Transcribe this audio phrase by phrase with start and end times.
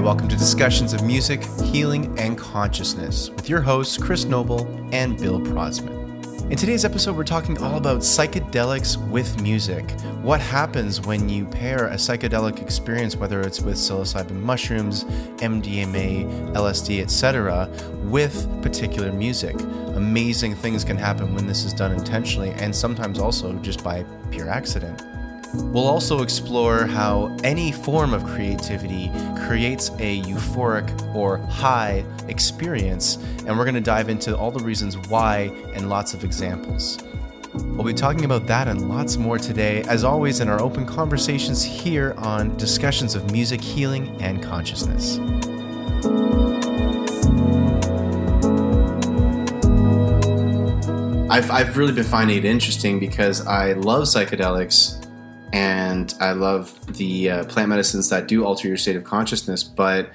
[0.00, 5.38] welcome to Discussions of Music, Healing, and Consciousness with your hosts, Chris Noble and Bill
[5.38, 6.00] Protzmann.
[6.50, 9.90] In today's episode, we're talking all about psychedelics with music.
[10.22, 15.04] What happens when you pair a psychedelic experience, whether it's with psilocybin mushrooms,
[15.36, 17.68] MDMA, LSD, etc.,
[18.04, 19.60] with particular music?
[19.96, 24.48] Amazing things can happen when this is done intentionally and sometimes also just by pure
[24.48, 25.02] accident.
[25.52, 29.10] We'll also explore how any form of creativity
[29.46, 33.16] creates a euphoric or high experience,
[33.46, 36.98] and we're going to dive into all the reasons why and lots of examples.
[37.52, 41.64] We'll be talking about that and lots more today, as always, in our open conversations
[41.64, 45.18] here on Discussions of Music, Healing, and Consciousness.
[51.28, 54.99] I've, I've really been finding it interesting because I love psychedelics
[55.52, 59.62] and I love the uh, plant medicines that do alter your state of consciousness.
[59.64, 60.10] But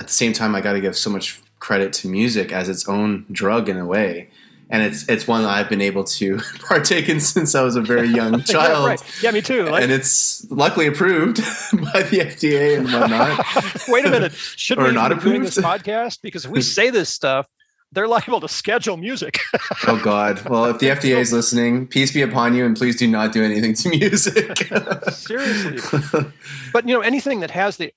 [0.00, 2.88] at the same time, I got to give so much credit to music as its
[2.88, 4.30] own drug in a way.
[4.68, 7.80] And it's it's one that I've been able to partake in since I was a
[7.80, 8.82] very young child.
[8.82, 9.22] yeah, right.
[9.22, 9.64] yeah, me too.
[9.66, 11.36] Like, and it's luckily approved
[11.72, 13.88] by the FDA and whatnot.
[13.88, 16.18] Wait a minute, should we not be doing this podcast?
[16.20, 17.46] Because if we say this stuff,
[17.92, 19.40] they're liable to schedule music.
[19.86, 20.46] oh God!
[20.48, 23.44] Well, if the FDA is listening, peace be upon you, and please do not do
[23.44, 24.68] anything to music.
[25.12, 26.30] Seriously,
[26.72, 27.92] but you know anything that has the,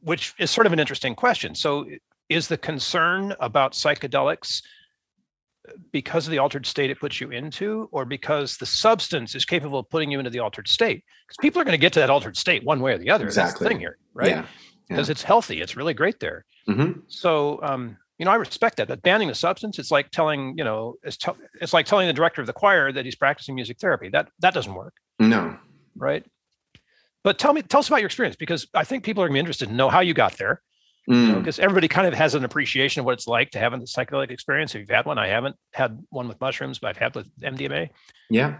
[0.00, 1.54] which is sort of an interesting question.
[1.54, 1.86] So,
[2.28, 4.62] is the concern about psychedelics
[5.90, 9.80] because of the altered state it puts you into, or because the substance is capable
[9.80, 11.02] of putting you into the altered state?
[11.26, 13.24] Because people are going to get to that altered state one way or the other.
[13.26, 13.48] Exactly.
[13.50, 14.30] That's the thing here, right?
[14.30, 14.46] Yeah.
[14.88, 15.12] Because yeah.
[15.12, 16.44] it's healthy, it's really great there.
[16.68, 17.00] Mm-hmm.
[17.08, 18.88] So, um, you know, I respect that.
[18.88, 22.12] But banning the substance, it's like telling, you know, it's, te- it's like telling the
[22.12, 24.08] director of the choir that he's practicing music therapy.
[24.08, 24.94] That that doesn't work.
[25.18, 25.56] No.
[25.96, 26.24] Right.
[27.24, 29.40] But tell me, tell us about your experience because I think people are gonna be
[29.40, 30.62] interested to know how you got there.
[31.06, 31.28] Because mm.
[31.28, 33.78] you know, everybody kind of has an appreciation of what it's like to have a
[33.78, 34.74] psychedelic experience.
[34.74, 37.90] If you've had one, I haven't had one with mushrooms, but I've had with MDMA.
[38.28, 38.58] Yeah.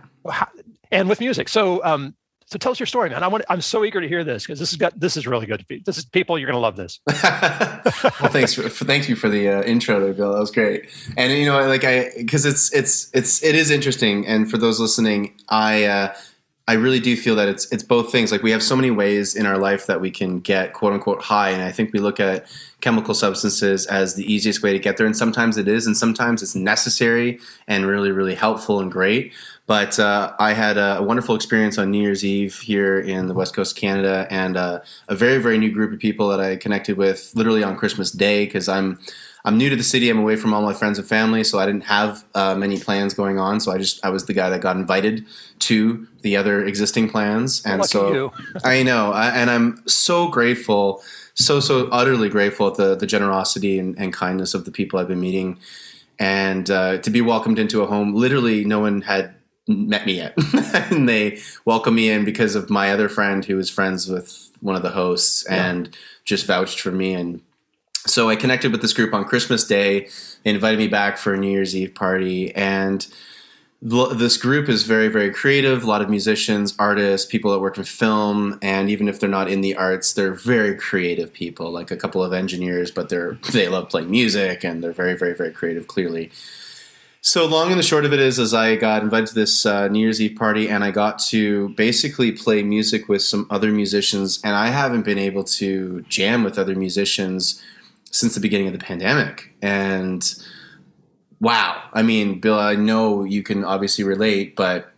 [0.93, 1.49] And with music.
[1.49, 2.15] So um,
[2.47, 3.25] so tell us your story, man.
[3.25, 3.45] I want.
[3.49, 4.99] I'm so eager to hear this because this has got.
[4.99, 5.65] This is really good.
[5.85, 6.39] This is people.
[6.39, 7.01] You're going to love this.
[7.07, 8.55] well, thanks.
[8.55, 10.33] For, thank you for the uh, intro, Bill.
[10.33, 10.87] That was great.
[11.17, 14.27] And you know, like I, because it's it's it's it is interesting.
[14.29, 15.85] And for those listening, I.
[15.85, 16.15] Uh,
[16.69, 18.33] I really do feel that it's it's both things.
[18.33, 21.23] Like we have so many ways in our life that we can get quote unquote
[21.23, 22.47] high, and I think we look at
[22.81, 25.07] chemical substances as the easiest way to get there.
[25.07, 27.39] And sometimes it is, and sometimes it's necessary
[27.69, 29.33] and really really helpful and great.
[29.67, 33.55] But uh, I had a, wonderful experience on New Year's Eve here in the West
[33.55, 37.31] Coast Canada, and uh, a very very new group of people that I connected with
[37.37, 38.99] literally on Christmas Day because I'm
[39.47, 40.11] I'm new to the city.
[40.11, 43.15] I'm away from all my friends and family, so I didn't have uh, many plans
[43.15, 43.61] going on.
[43.61, 45.25] So I just I was the guy that got invited
[45.61, 48.33] to the other existing plans, and Lucky so
[48.65, 51.01] I know, I, and I'm so grateful,
[51.35, 55.07] so so utterly grateful at the the generosity and, and kindness of the people I've
[55.07, 55.61] been meeting,
[56.19, 58.15] and uh, to be welcomed into a home.
[58.15, 59.37] Literally, no one had
[59.69, 60.35] met me yet,
[60.91, 64.75] and they welcomed me in because of my other friend who was friends with one
[64.75, 65.71] of the hosts yeah.
[65.71, 67.41] and just vouched for me and
[68.07, 70.09] so I connected with this group on Christmas Day.
[70.43, 73.07] They invited me back for a New Year's Eve party, and
[73.83, 75.85] this group is very, very creative.
[75.85, 79.49] A lot of musicians, artists, people that work in film, and even if they're not
[79.49, 81.71] in the arts, they're very creative people.
[81.71, 85.35] Like a couple of engineers, but they're they love playing music, and they're very, very,
[85.35, 85.87] very creative.
[85.87, 86.31] Clearly,
[87.21, 89.89] so long and the short of it is, as I got invited to this uh,
[89.89, 94.41] New Year's Eve party, and I got to basically play music with some other musicians,
[94.45, 97.61] and I haven't been able to jam with other musicians
[98.11, 99.53] since the beginning of the pandemic.
[99.63, 100.23] And
[101.41, 104.91] wow, I mean, Bill, I know you can obviously relate, but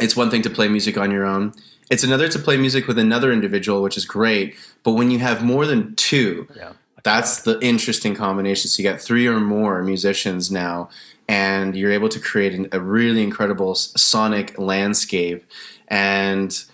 [0.00, 1.52] it's one thing to play music on your own.
[1.90, 4.56] It's another to play music with another individual, which is great.
[4.82, 6.72] But when you have more than two, yeah.
[7.02, 8.68] that's the interesting combination.
[8.68, 10.88] So you got three or more musicians now,
[11.28, 15.44] and you're able to create an, a really incredible sonic landscape.
[15.88, 16.64] And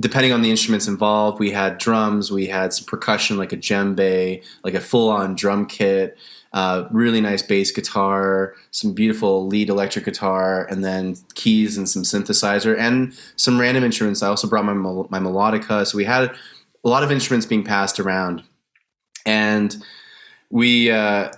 [0.00, 4.42] depending on the instruments involved, we had drums, we had some percussion like a djembe,
[4.62, 6.16] like a full-on drum kit,
[6.52, 12.02] uh, really nice bass guitar, some beautiful lead electric guitar, and then keys and some
[12.02, 14.22] synthesizer and some random instruments.
[14.22, 16.30] I also brought my my melodica, so we had
[16.84, 18.44] a lot of instruments being passed around,
[19.26, 19.76] and
[20.48, 21.32] we uh,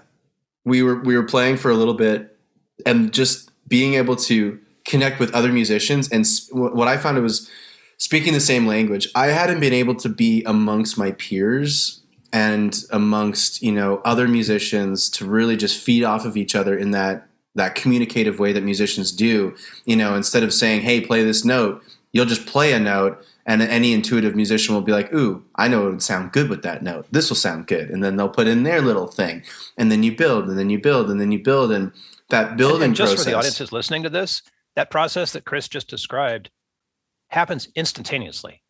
[0.65, 2.37] we were we were playing for a little bit,
[2.85, 6.11] and just being able to connect with other musicians.
[6.11, 7.51] And what I found it was
[8.00, 9.08] speaking the same language.
[9.14, 12.00] I hadn't been able to be amongst my peers
[12.32, 16.91] and amongst you know other musicians to really just feed off of each other in
[16.91, 19.55] that that communicative way that musicians do.
[19.85, 23.62] You know, instead of saying, "Hey, play this note," you'll just play a note and
[23.62, 26.82] any intuitive musician will be like, "Ooh, I know it would sound good with that
[26.82, 27.06] note.
[27.11, 29.43] This will sound good." And then they'll put in their little thing,
[29.76, 31.93] and then you build, and then you build, and then you build, and
[32.31, 34.43] that building and, and just process, for the audiences listening to this,
[34.76, 36.50] that process that Chris just described
[37.31, 38.62] happens instantaneously.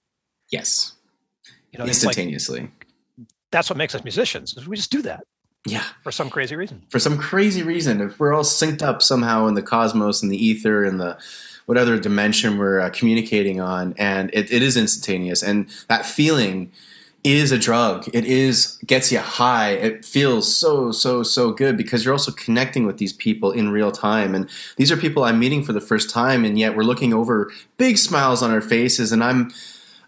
[0.50, 0.92] Yes,
[1.72, 2.60] you know, instantaneously.
[2.60, 2.86] Like,
[3.50, 4.54] that's what makes us musicians.
[4.66, 5.24] We just do that.
[5.66, 5.84] Yeah.
[6.02, 6.82] For some crazy reason.
[6.88, 10.42] For some crazy reason, if we're all synced up somehow in the cosmos and the
[10.42, 11.18] ether and the
[11.66, 15.42] what other dimension we're uh, communicating on, and it, it is instantaneous.
[15.42, 16.72] And that feeling
[17.22, 18.08] is a drug.
[18.14, 19.72] It is gets you high.
[19.72, 23.92] It feels so so so good because you're also connecting with these people in real
[23.92, 24.34] time.
[24.34, 27.50] And these are people I'm meeting for the first time, and yet we're looking over
[27.76, 29.50] big smiles on our faces, and I'm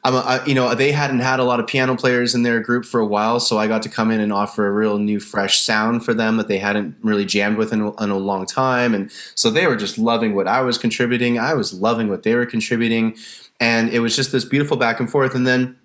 [0.05, 2.85] I'm, a, you know, they hadn't had a lot of piano players in their group
[2.85, 5.61] for a while, so I got to come in and offer a real new, fresh
[5.61, 9.13] sound for them that they hadn't really jammed with in, in a long time, and
[9.37, 11.39] so they were just loving what I was contributing.
[11.39, 13.17] I was loving what they were contributing,
[13.61, 15.37] and it was just this beautiful back and forth.
[15.37, 15.77] And then,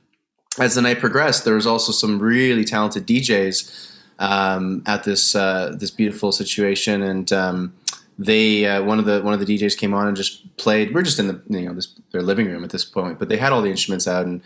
[0.60, 5.76] as the night progressed, there was also some really talented DJs um, at this uh,
[5.78, 7.74] this beautiful situation, and um,
[8.18, 10.94] they uh, one of the one of the DJs came on and just played.
[10.94, 13.38] We're just in the you know this their living room at this point, but they
[13.38, 14.42] had all the instruments out and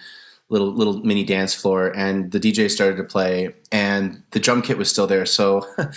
[0.50, 4.78] little little mini dance floor, and the DJ started to play, and the drum kit
[4.78, 5.26] was still there.
[5.26, 5.68] So.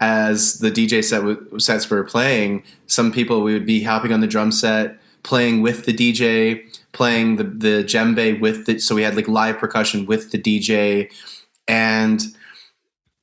[0.00, 4.28] as the DJ set sets were playing, some people we would be hopping on the
[4.28, 6.62] drum set, playing with the DJ,
[6.98, 8.82] playing the the djembe with it.
[8.82, 11.10] so we had like live percussion with the DJ,
[11.68, 12.20] and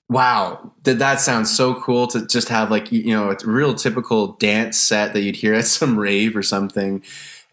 [0.08, 4.34] Wow, did that sound so cool to just have like you know a real typical
[4.34, 7.04] dance set that you'd hear at some rave or something,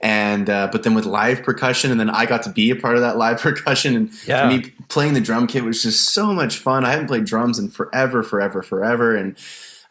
[0.01, 2.97] and uh, but then with live percussion, and then I got to be a part
[2.97, 4.49] of that live percussion, and yeah.
[4.49, 6.85] me playing the drum kit was just so much fun.
[6.85, 9.35] I haven't played drums in forever, forever, forever, and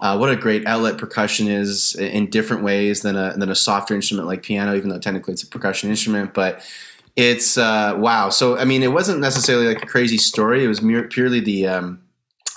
[0.02, 3.94] uh, what a great outlet percussion is in different ways than a than a softer
[3.94, 6.62] instrument like piano, even though technically it's a percussion instrument, but
[7.16, 8.30] it's uh, wow.
[8.30, 10.64] So I mean, it wasn't necessarily like a crazy story.
[10.64, 12.02] It was mere, purely the um,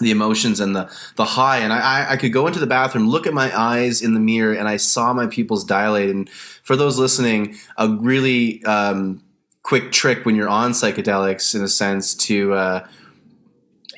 [0.01, 3.29] the emotions and the the high and I, I could go into the bathroom look
[3.29, 6.99] at my eyes in the mirror and i saw my pupils dilate and for those
[6.99, 9.23] listening a really um,
[9.63, 12.87] quick trick when you're on psychedelics in a sense to uh,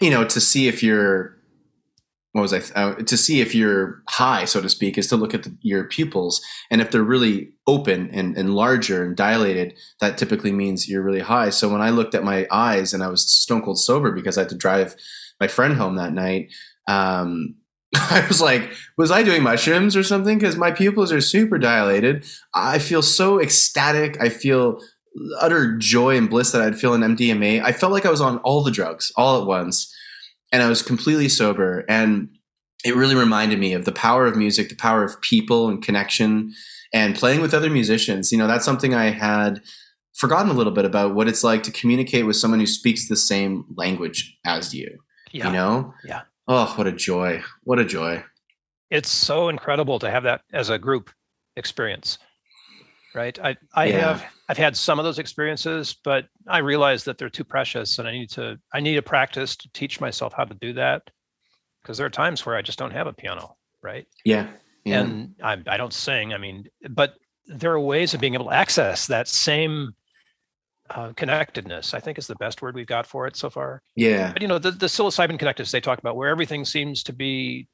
[0.03, 1.36] you know to see if you're
[2.37, 5.33] what was I uh, to see if you're high, so to speak, is to look
[5.33, 9.73] at the, your pupils, and if they're really open and, and larger and dilated,
[10.03, 11.49] that typically means you're really high.
[11.49, 14.43] So when I looked at my eyes and I was stone cold sober because I
[14.43, 14.97] had to drive
[15.41, 16.53] my friend home that night,
[16.87, 17.55] um,
[17.95, 20.37] I was like, was I doing mushrooms or something?
[20.37, 22.27] Because my pupils are super dilated.
[22.55, 24.21] I feel so ecstatic.
[24.21, 24.79] I feel
[25.41, 27.63] utter joy and bliss that I'd feel in MDMA.
[27.63, 29.91] I felt like I was on all the drugs all at once,
[30.53, 31.85] and I was completely sober.
[31.89, 32.29] And
[32.85, 36.53] it really reminded me of the power of music, the power of people and connection,
[36.93, 38.31] and playing with other musicians.
[38.31, 39.61] You know, that's something I had
[40.15, 43.17] forgotten a little bit about what it's like to communicate with someone who speaks the
[43.17, 44.99] same language as you.
[45.33, 45.49] Yeah.
[45.49, 45.95] You know?
[46.05, 46.23] Yeah.
[46.49, 47.43] Oh, what a joy.
[47.65, 48.25] What a joy.
[48.91, 51.11] It's so incredible to have that as a group
[51.57, 52.19] experience.
[53.15, 53.39] Right.
[53.39, 53.99] I, I yeah.
[53.99, 58.07] have I've had some of those experiences, but I realize that they're too precious and
[58.07, 61.03] I need to I need a practice to teach myself how to do that.
[61.83, 64.07] Because there are times where I just don't have a piano, right?
[64.25, 64.49] Yeah.
[64.85, 65.01] yeah.
[65.01, 66.33] And I I don't sing.
[66.33, 67.15] I mean, but
[67.47, 69.95] there are ways of being able to access that same
[70.91, 74.33] uh, connectedness i think is the best word we've got for it so far yeah
[74.33, 77.67] but you know the, the psilocybin connectedness they talk about where everything seems to be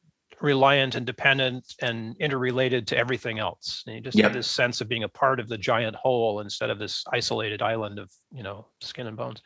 [0.42, 4.24] reliant and dependent and interrelated to everything else and you just yep.
[4.24, 7.62] have this sense of being a part of the giant whole instead of this isolated
[7.62, 9.40] island of you know skin and bones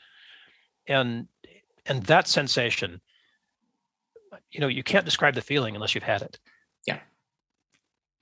[0.89, 1.29] and
[1.87, 3.01] and that sensation
[4.51, 6.39] you know you can't describe the feeling unless you've had it
[6.87, 7.01] yeah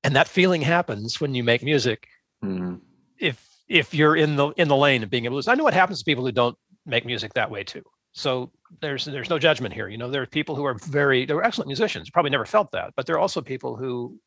[0.02, 2.08] and that feeling happens when you make music
[2.44, 2.74] mm-hmm.
[3.18, 5.50] if if you're in the in the lane of being able to.
[5.50, 7.82] I know what happens to people who don't make music that way too.
[8.14, 9.88] So there's there's no judgment here.
[9.88, 12.94] You know, there are people who are very they're excellent musicians, probably never felt that,
[12.96, 14.18] but there are also people who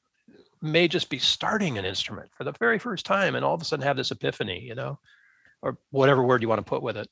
[0.61, 3.65] may just be starting an instrument for the very first time and all of a
[3.65, 4.99] sudden have this epiphany, you know,
[5.61, 7.07] or whatever word you want to put with it,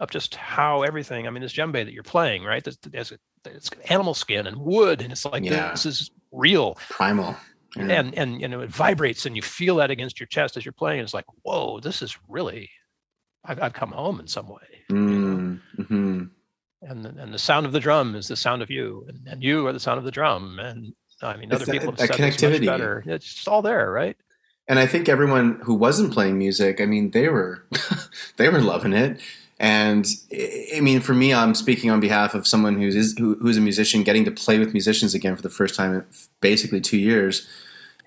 [0.00, 1.26] of just how everything.
[1.26, 2.64] I mean, this djembe that you're playing, right?
[2.64, 3.12] There's,
[3.44, 5.70] it's animal skin and wood, and it's like yeah.
[5.70, 7.36] this is real, primal
[7.76, 8.00] yeah.
[8.00, 10.72] and and you know it vibrates and you feel that against your chest as you're
[10.72, 12.70] playing it's like whoa this is really
[13.44, 14.60] i've, come home in some way
[14.90, 16.24] mm, mm-hmm.
[16.82, 19.42] and the, and the sound of the drum is the sound of you and, and
[19.42, 22.66] you are the sound of the drum and i mean other people have said connectivity.
[22.66, 24.16] better it's just all there right
[24.68, 27.66] and i think everyone who wasn't playing music i mean they were
[28.36, 29.20] they were loving it
[29.60, 30.04] and
[30.76, 34.02] I mean, for me, I'm speaking on behalf of someone who's who, who's a musician,
[34.02, 36.04] getting to play with musicians again for the first time in
[36.40, 37.46] basically two years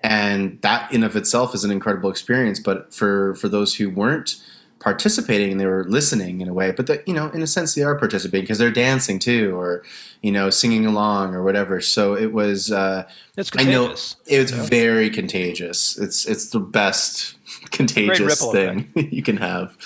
[0.02, 2.60] and that in of itself is an incredible experience.
[2.60, 4.36] But for for those who weren't
[4.80, 7.74] participating and they were listening in a way but that you know in a sense
[7.74, 9.82] they are participating because they're dancing too or
[10.22, 13.02] you know singing along or whatever so it was uh
[13.36, 14.16] it's i know it's
[14.52, 14.62] Yeah.
[14.66, 17.36] very contagious it's it's the best
[17.72, 19.76] contagious thing you can have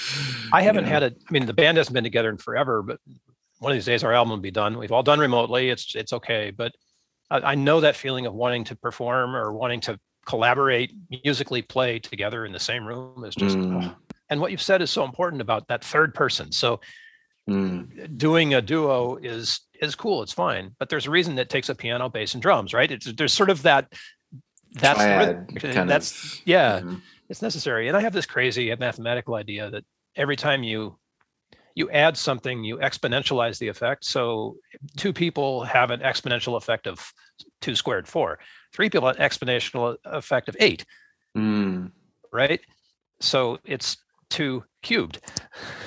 [0.53, 1.07] I haven't you had a.
[1.07, 3.01] I mean, the band hasn't been together in forever, but
[3.59, 4.77] one of these days our album will be done.
[4.77, 5.71] We've all done remotely.
[5.71, 6.73] It's it's okay, but
[7.31, 10.93] I, I know that feeling of wanting to perform or wanting to collaborate,
[11.25, 13.57] musically play together in the same room is just.
[13.57, 13.85] Mm.
[13.85, 13.97] oh.
[14.33, 16.51] And what you've said is so important about that third person.
[16.53, 16.81] So
[17.51, 20.23] Mm, doing a duo is is cool.
[20.23, 22.89] It's fine, but there's a reason it takes a piano, bass, and drums, right?
[22.91, 23.93] It's there's sort of that.
[24.75, 25.89] That's rhythm.
[25.89, 27.01] that's of yeah Mhm.
[27.29, 29.85] it's necessary and i have this crazy mathematical idea that
[30.17, 30.99] every time you
[31.75, 34.57] you add something you exponentialize the effect so
[34.97, 37.13] two people have an exponential effect of
[37.61, 38.39] two squared four
[38.73, 40.87] three people have an exponential effect of eight
[41.37, 41.91] Mm,
[42.33, 42.61] right
[43.21, 43.99] so it's
[44.33, 45.21] two cubed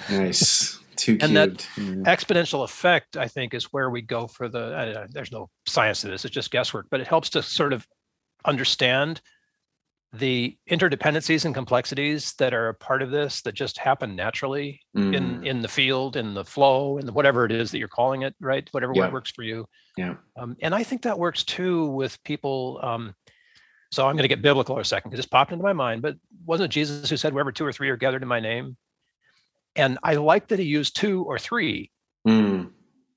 [0.10, 1.24] nice two cubed.
[1.24, 2.04] And that- Mm.
[2.06, 6.08] exponential effect i think is where we go for the uh, there's no science to
[6.08, 7.86] this it's just guesswork but it helps to sort of
[8.46, 9.22] understand
[10.14, 15.12] the interdependencies and complexities that are a part of this that just happen naturally in
[15.42, 18.22] Mm, in the field in the flow in the, whatever it is that you're calling
[18.22, 19.12] it right whatever Yeah.
[19.12, 19.66] works for you
[19.98, 20.16] Yeah.
[20.40, 23.14] um, and i think that works too with people um,
[23.92, 26.02] so i'm going to get biblical for a second because this popped into my mind
[26.02, 28.78] but wasn't it jesus who said wherever two or three are gathered in my name?
[29.76, 31.92] And i like that he used two or three.
[32.28, 32.72] Mm,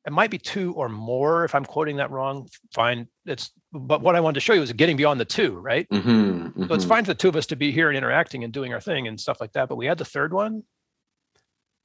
[0.06, 2.48] it might be two or more if i'm quoting that wrong.
[2.74, 3.08] Fine.
[3.26, 5.88] It's but what i wanted to show you is getting beyond the two right?
[5.90, 6.88] Mhm, so it's mhm.
[6.88, 9.06] fine for the two of us to be here and interacting and doing our thing
[9.06, 10.62] and stuff like that but we had the third one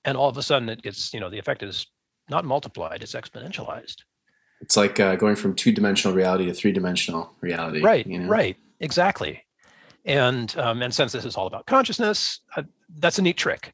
[0.05, 1.87] and all of a sudden it gets you know the effect is
[2.29, 3.97] not multiplied it's exponentialized.
[4.61, 7.81] It's like uh, going from two dimensional reality to three dimensional reality.
[7.81, 8.27] right you know?
[8.27, 9.43] right exactly
[10.05, 12.63] and um, and since this is all about consciousness uh,
[12.99, 13.73] that's a neat trick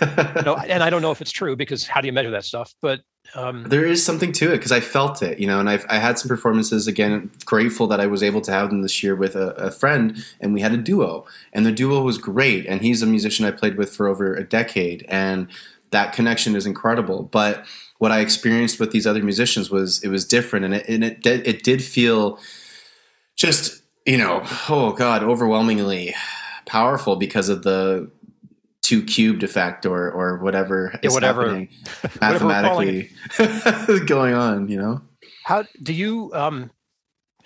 [0.00, 2.44] you know, and i don't know if it's true because how do you measure that
[2.44, 3.00] stuff but
[3.34, 5.98] um, there is something to it because I felt it, you know, and I've, I
[5.98, 7.30] had some performances again.
[7.44, 10.52] Grateful that I was able to have them this year with a, a friend, and
[10.52, 12.66] we had a duo, and the duo was great.
[12.66, 15.46] And he's a musician I played with for over a decade, and
[15.90, 17.22] that connection is incredible.
[17.22, 17.64] But
[17.98, 21.24] what I experienced with these other musicians was it was different, and it and it
[21.24, 22.38] it did feel
[23.36, 23.79] just
[24.10, 26.14] you know, oh god, overwhelmingly
[26.66, 28.10] powerful because of the
[28.82, 31.68] two cubed effect or or whatever Yeah, is whatever- happening
[32.18, 33.10] whatever mathematically
[34.06, 35.02] going on you know?
[35.44, 36.70] How do you um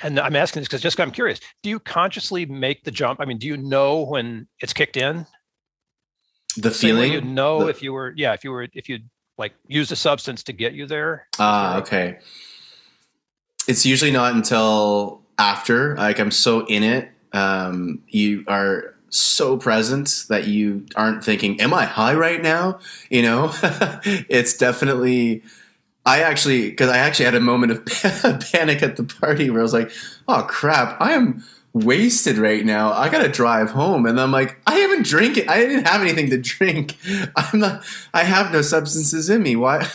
[0.03, 3.21] and i'm asking this because just i'm curious do you consciously make the jump?
[3.21, 5.27] I mean do you know when it's kicked in?
[6.57, 7.13] The Same feeling?
[7.13, 9.01] you know the- if you were yeah if you were if you
[9.37, 11.27] like used a substance to get you there?
[11.39, 11.83] Ah Sorry.
[11.83, 12.19] okay.
[13.69, 20.25] It's usually not until after like i'm so in it um you are so present
[20.29, 22.81] that you aren't thinking am i high right now?
[23.11, 23.53] You know?
[24.29, 25.43] It's definitely
[26.05, 27.87] i actually because i actually had a moment of
[28.53, 29.91] panic at the party where i was like
[30.29, 32.93] oh crap i am wasted right now.
[32.93, 34.07] I gotta drive home.
[34.07, 35.49] And i'm like i haven't drink it.
[35.49, 36.97] I didn't have anything to drink.
[37.37, 39.57] I'm not i have no substances in me.
[39.57, 39.89] Why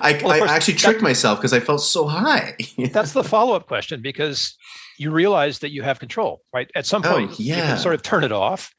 [0.00, 2.56] I, Well, I course, actually that- tricked myself because I felt so high.
[2.92, 4.56] that's the follow-up question because
[4.98, 7.66] you realize that you have control right at some Oh, point you yeah.
[7.68, 8.72] can sort of turn it off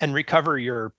[0.00, 0.94] and recover your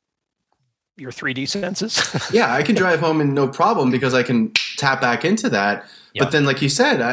[0.96, 2.00] your 3d senses
[2.32, 5.86] yeah, I can drive home and no problem because I can tap back into that.
[6.14, 6.24] Yeah.
[6.26, 7.12] But then, like you said, I,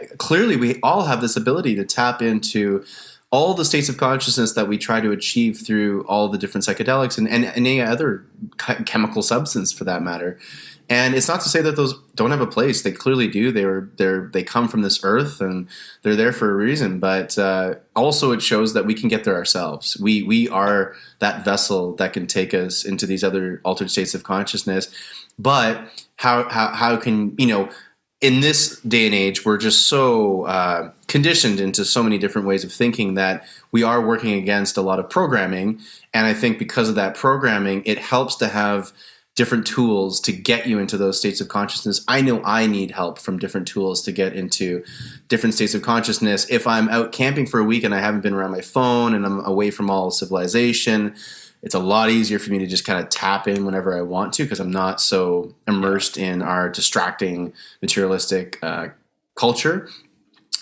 [0.00, 2.84] I clearly we all have this ability to tap into
[3.32, 7.16] all the states of consciousness that we try to achieve through all the different psychedelics
[7.16, 8.24] and, and any other
[8.86, 10.38] chemical substance for that matter.
[10.88, 12.82] And it's not to say that those don't have a place.
[12.82, 13.52] They clearly do.
[13.52, 15.68] They were they're they come from this earth and
[16.02, 16.98] they're there for a reason.
[16.98, 19.96] But uh, also, it shows that we can get there ourselves.
[20.00, 24.24] We we are that vessel that can take us into these other altered states of
[24.24, 24.92] consciousness.
[25.38, 25.80] But
[26.16, 27.70] how how how can you know?
[28.20, 32.64] In this day and age, we're just so uh, conditioned into so many different ways
[32.64, 35.80] of thinking that we are working against a lot of programming.
[36.12, 38.92] And I think because of that programming, it helps to have
[39.36, 42.04] different tools to get you into those states of consciousness.
[42.06, 44.84] I know I need help from different tools to get into
[45.28, 46.46] different states of consciousness.
[46.50, 49.24] If I'm out camping for a week and I haven't been around my phone and
[49.24, 51.14] I'm away from all civilization,
[51.62, 54.32] it's a lot easier for me to just kind of tap in whenever I want
[54.34, 57.52] to because I'm not so immersed in our distracting
[57.82, 58.88] materialistic uh,
[59.34, 59.88] culture,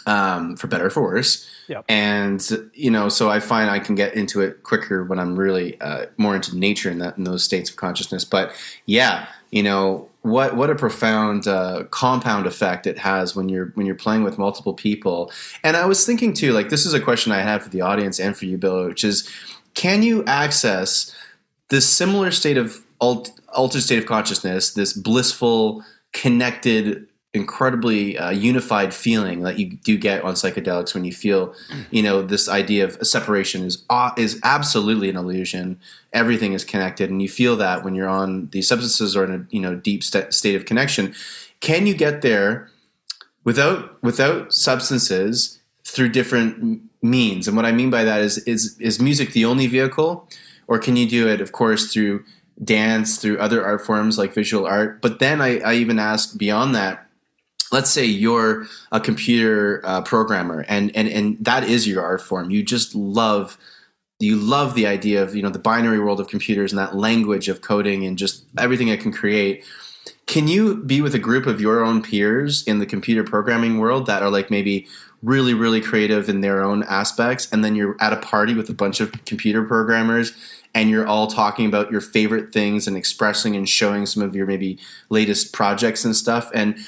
[0.08, 1.48] um, for better or for worse.
[1.68, 1.84] Yep.
[1.88, 5.78] And you know, so I find I can get into it quicker when I'm really
[5.80, 8.24] uh, more into nature in that in those states of consciousness.
[8.24, 8.52] But
[8.86, 13.84] yeah, you know, what what a profound uh, compound effect it has when you're when
[13.84, 15.30] you're playing with multiple people.
[15.62, 18.18] And I was thinking too, like this is a question I have for the audience
[18.18, 19.28] and for you, Bill, which is,
[19.74, 21.14] can you access
[21.68, 25.82] this similar state of alt, altered state of consciousness, this blissful,
[26.12, 31.54] connected incredibly uh, unified feeling that you do get on psychedelics when you feel,
[31.90, 35.78] you know, this idea of separation is uh, is absolutely an illusion.
[36.12, 39.46] Everything is connected, and you feel that when you're on these substances or in a
[39.50, 41.14] you know deep st- state of connection.
[41.60, 42.70] Can you get there
[43.44, 47.48] without without substances through different means?
[47.48, 50.28] And what I mean by that is is is music the only vehicle,
[50.66, 52.24] or can you do it, of course, through
[52.62, 55.00] dance, through other art forms like visual art?
[55.00, 57.04] But then I, I even ask beyond that
[57.70, 62.50] let's say you're a computer uh, programmer and, and and that is your art form
[62.50, 63.58] you just love
[64.20, 67.48] you love the idea of you know the binary world of computers and that language
[67.48, 69.64] of coding and just everything it can create
[70.26, 74.06] can you be with a group of your own peers in the computer programming world
[74.06, 74.86] that are like maybe
[75.22, 78.74] really really creative in their own aspects and then you're at a party with a
[78.74, 80.32] bunch of computer programmers
[80.74, 84.46] and you're all talking about your favorite things and expressing and showing some of your
[84.46, 84.78] maybe
[85.10, 86.78] latest projects and stuff and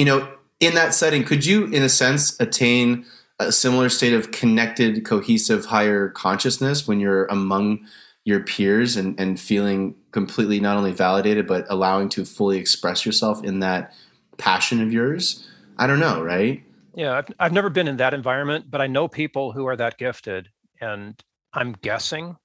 [0.00, 0.26] you know,
[0.60, 3.04] in that setting, could you, in a sense, attain
[3.38, 7.86] a similar state of connected, cohesive, higher consciousness when you're among
[8.24, 13.44] your peers and, and feeling completely not only validated, but allowing to fully express yourself
[13.44, 13.94] in that
[14.38, 15.46] passion of yours?
[15.78, 16.62] I don't know, right?
[16.94, 19.98] Yeah, I've, I've never been in that environment, but I know people who are that
[19.98, 20.48] gifted.
[20.80, 21.20] And
[21.52, 22.36] I'm guessing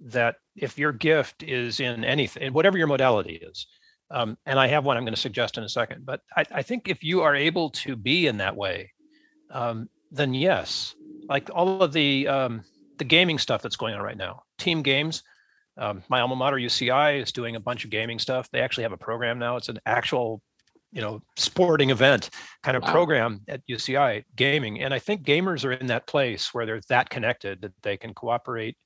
[0.00, 3.66] that if your gift is in anything, whatever your modality is,
[4.10, 6.04] um, and I have one I'm going to suggest in a second.
[6.04, 8.92] But I, I think if you are able to be in that way,
[9.50, 10.94] um, then yes,
[11.28, 12.62] like all of the um,
[12.98, 15.22] the gaming stuff that's going on right now, team games.
[15.78, 18.48] Um, my alma mater UCI is doing a bunch of gaming stuff.
[18.50, 19.56] They actually have a program now.
[19.56, 20.40] It's an actual,
[20.92, 22.30] you know, sporting event
[22.62, 22.92] kind of wow.
[22.92, 24.80] program at UCI gaming.
[24.80, 28.14] And I think gamers are in that place where they're that connected that they can
[28.14, 28.76] cooperate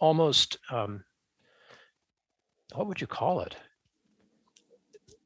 [0.00, 0.58] almost.
[0.70, 1.04] Um,
[2.74, 3.56] what would you call it?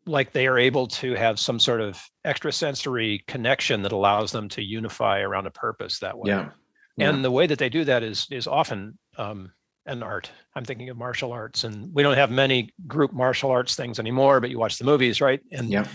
[0.06, 4.62] like they are able to have some sort of extrasensory connection that allows them to
[4.62, 6.30] unify around a purpose that way.
[6.30, 6.50] Yeah.
[6.96, 7.10] yeah.
[7.10, 9.52] And the way that they do that is is often um,
[9.86, 10.30] an art.
[10.54, 14.40] I'm thinking of martial arts, and we don't have many group martial arts things anymore.
[14.40, 15.40] But you watch the movies, right?
[15.52, 15.86] And yeah.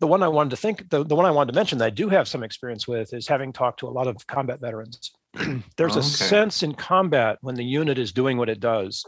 [0.00, 1.90] the one I wanted to think, the, the one I wanted to mention that I
[1.90, 5.12] do have some experience with is having talked to a lot of combat veterans.
[5.76, 6.00] There's okay.
[6.00, 9.04] a sense in combat when the unit is doing what it does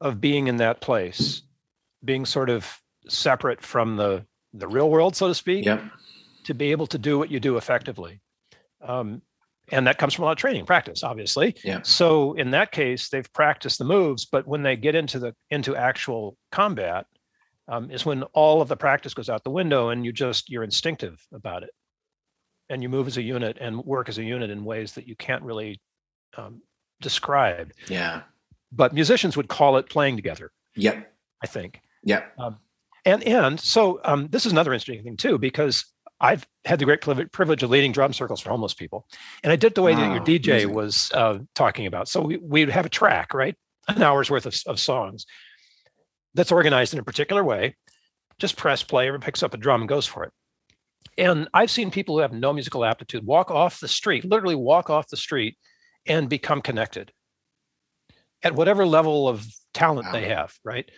[0.00, 1.42] of being in that place,
[2.04, 5.82] being sort of separate from the the real world, so to speak, yep.
[6.44, 8.20] to be able to do what you do effectively.
[8.80, 9.20] Um,
[9.72, 11.54] and that comes from a lot of training practice obviously.
[11.64, 11.80] Yeah.
[11.82, 15.74] so in that case they've practiced the moves but when they get into the into
[15.76, 17.06] actual combat
[17.68, 20.64] um, is when all of the practice goes out the window and you just you're
[20.64, 21.70] instinctive about it.
[22.70, 25.14] And you move as a unit and work as a unit in ways that you
[25.16, 25.80] can't really
[26.36, 26.62] um,
[27.00, 27.72] describe.
[27.88, 28.22] Yeah.
[28.72, 31.12] But musicians would call it playing together yep.
[31.42, 31.80] I think.
[32.04, 32.32] Yep.
[32.38, 32.58] Um,
[33.04, 35.84] and and so um, this is another interesting thing too because
[36.24, 39.06] I've had the great privilege of leading drum circles for homeless people,
[39.42, 40.74] and I did the way wow, that your DJ amazing.
[40.74, 42.08] was uh, talking about.
[42.08, 43.54] So we we'd have a track, right,
[43.88, 45.26] an hour's worth of, of songs
[46.32, 47.76] that's organized in a particular way.
[48.38, 50.32] Just press play, everyone picks up a drum and goes for it.
[51.18, 54.88] And I've seen people who have no musical aptitude walk off the street, literally walk
[54.88, 55.58] off the street,
[56.06, 57.12] and become connected
[58.42, 60.12] at whatever level of talent wow.
[60.12, 60.54] they have.
[60.64, 60.90] Right?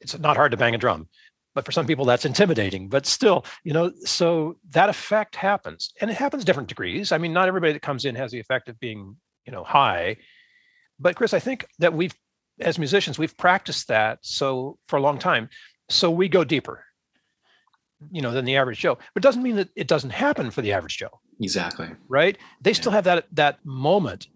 [0.00, 1.08] It's not hard to bang a drum
[1.54, 2.88] but for some people that's intimidating.
[2.88, 5.92] But still you know so that effect happens.
[6.00, 7.12] And it happens different degrees.
[7.12, 10.16] I mean not everybody that comes in has the effect of being you know high.
[10.98, 12.14] But chris i think that we've
[12.60, 15.48] as musicians we've practiced that so for a long time.
[15.90, 16.84] So we go deeper
[18.12, 18.96] you know than the average joe.
[19.14, 21.20] But it doesn't mean that it doesn't happen for the average joe.
[21.40, 21.88] Exactly.
[22.08, 22.38] Right?
[22.60, 22.74] They yeah.
[22.74, 24.28] still have that that moment.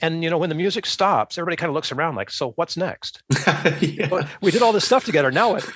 [0.00, 2.76] And you know when the music stops everybody kind of looks around like so what's
[2.76, 3.22] next?
[3.80, 4.28] Yeah.
[4.40, 5.30] we did all this stuff together.
[5.30, 5.68] Now what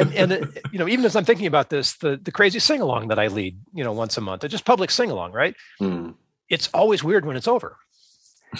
[0.00, 2.80] and and uh, you know even as i'm thinking about this the the crazy sing
[2.80, 5.54] along that i lead you know once a month just public sing along right?
[5.80, 6.14] Mm.
[6.48, 7.76] it's always weird when it's over.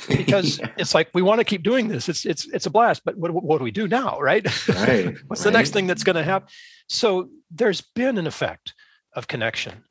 [0.07, 0.69] Because yeah.
[0.77, 2.11] it's like we want to keep doing this.
[2.11, 4.45] It's it's it's a blast but what, what do we do now right?
[4.69, 5.51] Right what's right.
[5.51, 6.49] the next thing that's going to happen
[6.89, 8.75] so there's been an effect
[9.15, 9.85] of connection.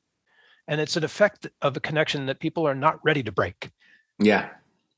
[0.68, 3.70] And it's an effect of a connection that people are not ready to break.
[4.20, 4.50] Yeah.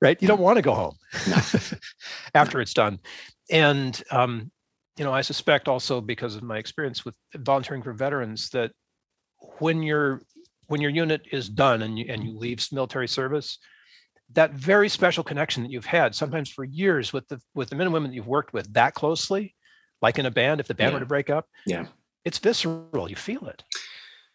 [0.02, 0.20] Right?
[0.22, 0.96] You don't want to go home
[1.28, 1.36] no.
[2.34, 3.00] after it's done.
[3.52, 4.52] And um,
[5.00, 8.72] you know, I suspect also because of my experience with volunteering for veterans that
[9.60, 10.22] when you're
[10.68, 13.58] when your unit is done and you and you leave military service,
[14.34, 17.88] that very special connection that you've had sometimes for years with the with the men
[17.88, 19.56] and women that you've worked with that closely,
[20.02, 20.94] like in a band, if the band Yeah.
[20.96, 21.86] were to break up, Yeah.
[22.26, 23.10] it's visceral.
[23.10, 23.64] You feel it.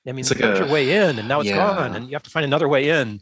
[0.08, 1.56] I mean, It's you like a- your way in, and now it's Yeah.
[1.56, 3.20] gone, and you have to find another way in,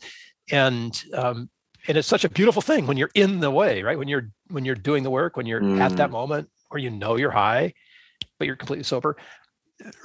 [0.53, 1.51] and um,
[1.89, 3.99] and it's such a beautiful thing when you're in the way, right?
[3.99, 6.13] When you're when you're doing the work, when you're at that Mm.
[6.13, 7.75] moment where you know you're high,
[8.39, 9.17] but you're completely sober,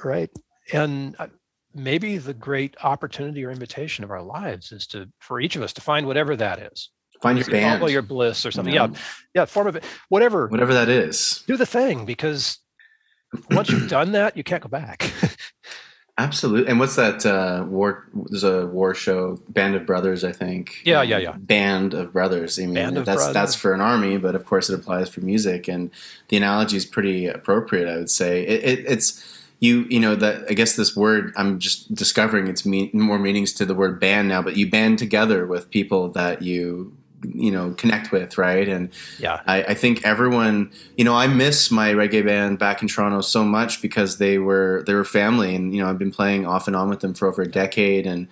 [0.04, 0.30] right?
[0.72, 1.28] And uh,
[1.74, 5.72] maybe the great opportunity or invitation of our lives is to for each of us
[5.74, 6.90] to find whatever that is.
[7.22, 7.92] Find your Is it follow band.
[7.92, 8.72] your bliss or something.
[8.72, 8.88] Yeah,
[9.34, 10.46] yeah, form of it, whatever.
[10.46, 11.42] Whatever that is.
[11.48, 12.58] Do the thing because
[13.50, 15.10] once you've done that, you can't go back.
[16.18, 16.68] Absolutely.
[16.68, 18.04] And what's that uh, war?
[18.12, 20.82] There's a war show, Band of Brothers, I think.
[20.84, 21.36] Yeah, yeah, yeah.
[21.38, 22.58] Band of Brothers.
[22.58, 23.34] I mean, Band of that's Brothers.
[23.34, 25.92] that's for an army, but of course it applies for music, and
[26.26, 27.88] the analogy is pretty appropriate.
[27.88, 29.86] I would say it, it, it's you.
[29.88, 33.64] You know that I guess this word I'm just discovering its mean, more meanings to
[33.64, 38.12] the word band now, but you band together with people that you you know connect
[38.12, 38.68] with, right?
[38.68, 42.88] And yeah, I, I think everyone, you know, I miss my reggae band back in
[42.88, 46.46] Toronto so much because they were they were family, and you know, I've been playing
[46.46, 48.28] off and on with them for over a decade, and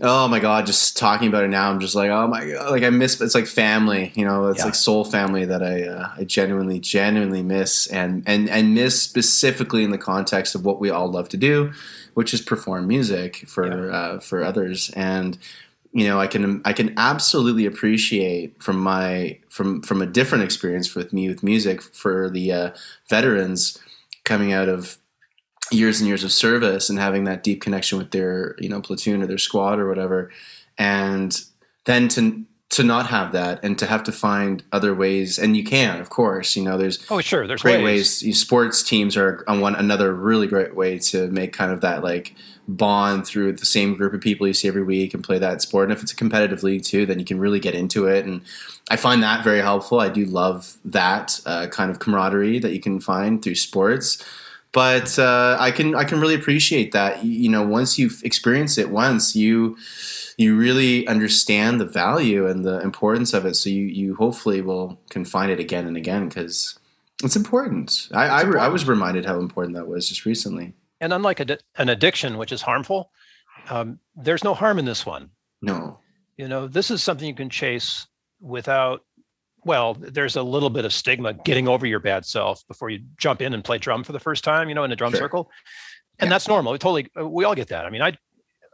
[0.00, 2.82] oh my god, just talking about it now, I'm just like, oh my god, like
[2.84, 3.20] I miss.
[3.20, 4.66] It's like family, you know, it's Yeah.
[4.66, 9.82] like soul family that I uh, I genuinely genuinely miss, and and and miss specifically
[9.82, 11.72] in the context of what we all love to do,
[12.14, 15.36] which is perform music for uh, for others, and
[15.98, 20.94] you know, I can I can absolutely appreciate from my from from a different experience
[20.94, 22.70] with me with music for the uh,
[23.10, 23.76] veterans
[24.24, 24.98] coming out of
[25.72, 29.24] years and years of service and having that deep connection with their you know platoon
[29.24, 30.30] or their squad or whatever,
[30.78, 31.42] and
[31.84, 35.64] then to to not have that and to have to find other ways and you
[35.64, 37.46] can of course you know there's Oh, sure.
[37.46, 38.22] There's great ways.
[38.22, 38.38] ways.
[38.38, 42.34] Sports teams are on one another really great way to make kind of that like
[42.68, 45.84] bond through the same group of people you see every week and play that sport.
[45.84, 48.26] And if it's a competitive league too, then you can really get into it.
[48.26, 48.42] And
[48.90, 50.00] I find that very helpful.
[50.00, 54.22] I do love that uh, kind of camaraderie that you can find through sports.
[54.72, 57.24] But uh, I can I can really appreciate that.
[57.24, 59.76] You, know, once you've experienced it once, you
[60.36, 63.56] you really understand the value and the importance of it.
[63.56, 66.78] So you you hopefully will can find it again and again because
[67.24, 68.08] it's important.
[68.12, 70.74] I, I, I was reminded how important that was just recently.
[71.00, 73.10] And unlike a, an addiction, which is harmful,
[73.70, 75.30] um, there's no harm in this one.
[75.62, 75.98] No.
[76.36, 78.06] You know, this is something you can chase
[78.40, 79.04] without.
[79.68, 83.42] Well, there's a little bit of stigma getting over your bad self before you jump
[83.42, 84.70] in and play drum for the first time.
[84.70, 85.18] You know, in a drum Sure.
[85.20, 85.50] circle,
[86.18, 86.34] and Yeah.
[86.34, 86.72] that's normal.
[86.72, 87.84] We totally, uh, we all get that.
[87.84, 88.16] I mean, I,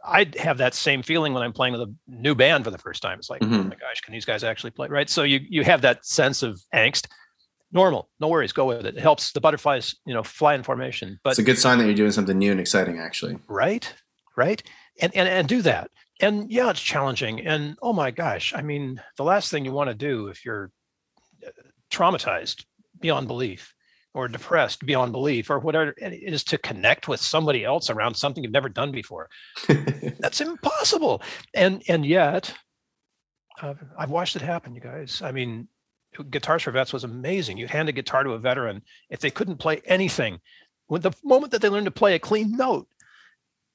[0.05, 3.01] I have that same feeling when I'm playing with a new band for the first
[3.01, 3.19] time.
[3.19, 3.67] It's like, oh Mhm.
[3.69, 4.87] my gosh, can these guys actually play?
[4.87, 5.09] Right.
[5.09, 7.07] So you you have that sense of angst.
[7.73, 8.95] Normal, no worries, go with it.
[8.95, 11.19] It helps the butterflies, you know, fly in formation.
[11.25, 13.37] But it's a good sign that you're doing something new and exciting, actually.
[13.49, 13.93] right
[14.37, 14.63] right
[15.01, 15.89] and and and do that
[16.21, 19.89] and yeah it's challenging and oh my gosh i mean the last thing you want
[19.89, 20.71] to do if you're
[21.91, 22.65] traumatized
[22.99, 23.73] beyond belief
[24.13, 28.43] or depressed beyond belief or whatever it is to connect with somebody else around something
[28.43, 29.29] you've never done before
[30.19, 31.21] that's impossible
[31.53, 32.53] and and yet
[33.61, 35.67] uh, i've watched it happen you guys i mean
[36.29, 39.57] guitars for vets was amazing you hand a guitar to a veteran if they couldn't
[39.57, 40.39] play anything
[40.87, 42.87] with the moment that they learned to play a clean note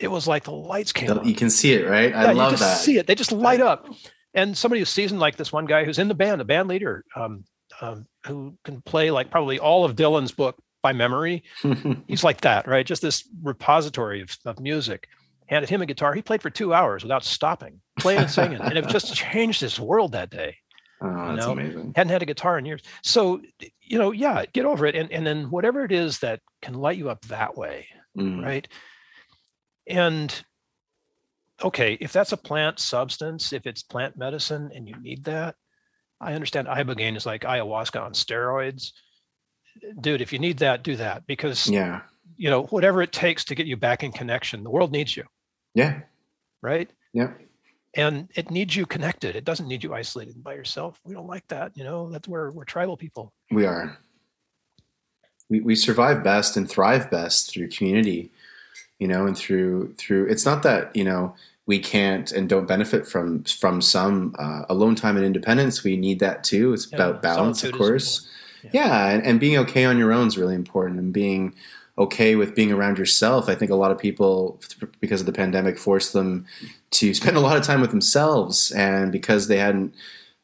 [0.01, 2.15] it was like the lights came on you can see it, right?
[2.15, 2.79] I yeah, you love just that.
[2.79, 3.07] see it.
[3.07, 3.87] They just light up.
[4.33, 7.05] And somebody who's seasoned like this one guy who's in the band, a band leader,
[7.15, 7.45] um,
[7.81, 11.43] um, who can play like probably all of Dylan's book by memory.
[12.09, 12.87] He's like that, right?
[12.87, 15.09] Just this repository of, of music.
[15.47, 16.15] Handed him a guitar.
[16.15, 19.81] He played for two hours without stopping, playing and singing, and it just changed his
[19.81, 20.57] world that day.
[21.01, 21.93] oh, that's know, amazing.
[21.97, 22.83] Hadn't had a guitar in years.
[23.03, 23.41] So,
[23.83, 26.99] you know, yeah, get over it, and and then whatever it is that can light
[26.99, 28.45] you up that way, Mm.
[28.45, 28.69] right?
[29.89, 30.33] And
[31.63, 35.57] okay, if that's a plant substance, if it's plant medicine and you need that,
[36.21, 38.93] I understand ibogaine is like ayahuasca on steroids.
[40.01, 42.03] Dude, if you need that, do that because Yeah.
[42.37, 44.63] you know whatever it takes to get you back in connection.
[44.63, 45.25] The world needs you,
[45.75, 46.01] Yeah.
[46.63, 46.91] right?
[47.13, 47.33] Yeah.
[47.97, 49.35] And it needs you connected.
[49.35, 51.01] It doesn't need you isolated by yourself.
[51.05, 52.11] We don't like that, you know.
[52.11, 53.33] That's where we're tribal people.
[53.51, 53.99] We are.
[55.49, 58.31] We, we survive best and thrive best through community,
[59.01, 60.27] you know, and through through.
[60.27, 61.35] It's not that you know
[61.71, 65.85] we can't and don't benefit from from some uh, alone time and independence.
[65.85, 66.73] We need that too.
[66.73, 68.27] It's Yeah, about balance, of course.
[68.63, 68.75] important.
[68.75, 71.55] Yeah, and, and being okay on your own is really important, and being
[71.97, 73.49] okay with being around yourself.
[73.49, 74.61] I think a lot of people,
[74.99, 76.45] because of the pandemic, forced them
[76.99, 79.95] to spend a lot of time with themselves, and because they hadn't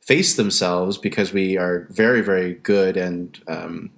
[0.00, 3.90] faced themselves, because we are very, very good and um,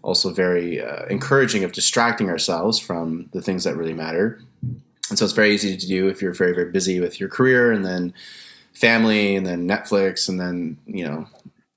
[0.00, 4.40] also very uh, encouraging of distracting ourselves from the things that really matter.
[5.10, 7.72] And so it's very easy to do if you're very very busy with your career
[7.72, 8.14] and then
[8.72, 11.26] family and then Netflix and then you know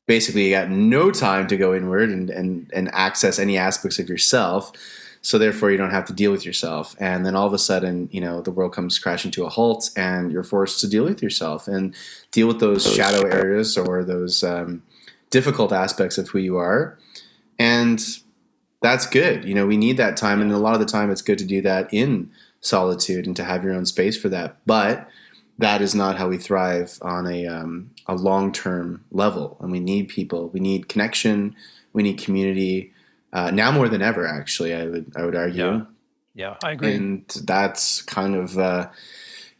[0.07, 4.09] basically you got no time to go inward and and and access any aspects of
[4.09, 4.71] yourself.
[5.21, 6.95] So therefore you don't have to deal with yourself.
[6.99, 9.89] And then all of a sudden you know the world comes crashing to a halt
[9.95, 11.95] and you're forced to deal with yourself and
[12.31, 14.83] deal with those, those shadow areas or those um,
[15.29, 16.97] difficult aspects of who you are.
[17.57, 18.01] And
[18.81, 19.45] that's good.
[19.45, 20.41] You know we need that time.
[20.41, 22.29] And a lot of the time it's good to do that in
[22.65, 25.07] solitude and to have your own space for that but
[25.57, 29.79] that is not how we thrive on a, um, a long term level and we
[29.79, 31.55] need people we need connection
[31.93, 32.91] we need community
[33.35, 34.25] uh, now more than ever.
[34.25, 35.63] Actually, I would I would argue.
[35.63, 35.81] Yeah,
[36.33, 36.93] yeah I agree.
[36.93, 38.89] And that's kind of uh,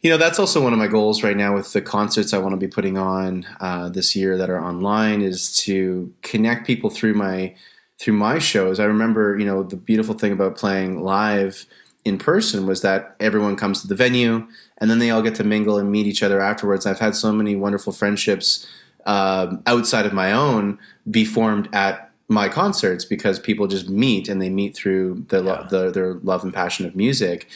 [0.00, 2.54] you know that's also one of my goals right now with the concerts I want
[2.54, 7.14] to be putting on uh, this year that are online is to connect people through
[7.14, 7.54] my
[7.98, 8.80] through my shows.
[8.80, 11.66] I remember you know the beautiful thing about playing live
[12.06, 14.46] in person was that everyone comes to the venue
[14.78, 16.86] and then they all get to mingle and meet each other afterwards.
[16.86, 18.64] I've had so many wonderful friendships
[19.06, 20.78] uh, outside of my own
[21.10, 25.66] be formed at my concerts because people just meet and they meet through the, yeah.
[25.68, 27.48] the their love and passion of music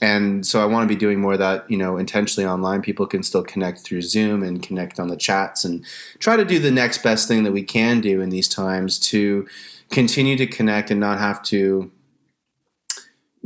[0.00, 2.82] and so I want to be doing more of that, you know, intentionally online.
[2.82, 5.84] People can still connect through Zoom and connect on the chats and
[6.20, 9.48] try to do the next best thing that we can do in these times to
[9.90, 11.90] continue to connect and not have to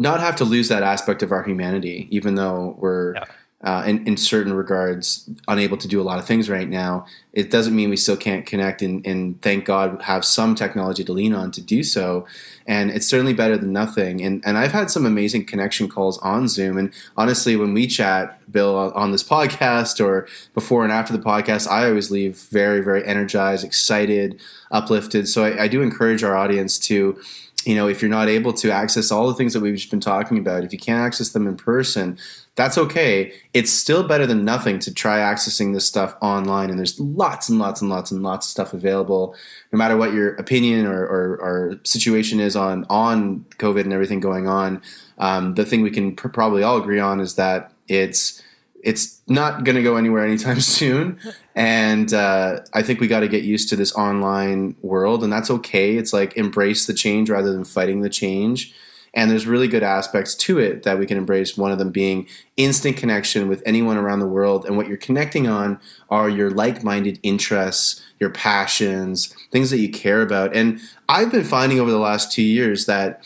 [0.02, 3.24] not have to lose that aspect of our humanity, even though we're yeah.
[3.62, 7.06] uh, in, in certain regards unable to do a lot of things right now.
[7.32, 11.12] It doesn't mean we still can't connect and, and thank god have some technology to
[11.12, 12.26] lean on to do so.
[12.66, 14.20] And it's certainly better than nothing.
[14.20, 16.76] And, and i've had some amazing connection calls on zoom.
[16.76, 21.66] And honestly when we chat bill on this podcast or before and after the podcast
[21.66, 24.38] i always leave very very energized excited
[24.70, 25.28] uplifted.
[25.28, 27.20] So I, I do encourage our audience to
[27.66, 30.00] you know, if you're not able to access all the things that we've just been
[30.00, 32.18] talking about, if you can't access them in person,
[32.54, 33.32] that's okay.
[33.54, 36.70] It's still better than nothing to try accessing this stuff online.
[36.70, 39.34] And there's lots and lots and lots and lots of stuff available,
[39.72, 44.20] no matter what your opinion or, or, or situation is on on COVID and everything
[44.20, 44.82] going on.
[45.18, 48.42] Um, the thing we can pr- probably all agree on is that it's
[48.82, 51.18] it's not going to go anywhere anytime soon.
[51.54, 55.50] And uh, I think we got to get used to this online world, and that's
[55.50, 55.96] okay.
[55.96, 58.74] It's like embrace the change rather than fighting the change.
[59.14, 61.56] And there's really good aspects to it that we can embrace.
[61.56, 64.64] One of them being instant connection with anyone around the world.
[64.64, 69.90] And what you're connecting on are your like minded interests, your passions, things that you
[69.90, 70.56] care about.
[70.56, 73.22] And I've been finding over the last two years that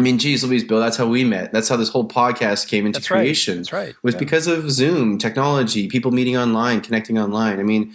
[0.00, 1.52] I mean, geez, Louise, Bill, that's how we met.
[1.52, 3.58] That's how this whole podcast came into that's creation.
[3.58, 3.58] Right.
[3.58, 3.94] That's right.
[4.02, 4.20] Was yeah.
[4.20, 7.60] because of Zoom technology, people meeting online, connecting online.
[7.60, 7.92] I mean,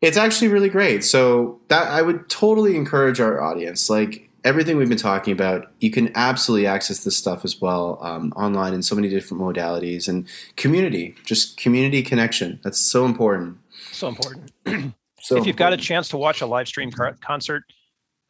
[0.00, 1.02] it's actually really great.
[1.02, 5.90] So that I would totally encourage our audience, like everything we've been talking about, you
[5.90, 10.28] can absolutely access this stuff as well um, online in so many different modalities and
[10.56, 12.60] community, just community connection.
[12.62, 13.58] That's so important.
[13.90, 14.52] So important.
[14.66, 15.56] so if you've important.
[15.56, 17.64] got a chance to watch a live stream concert,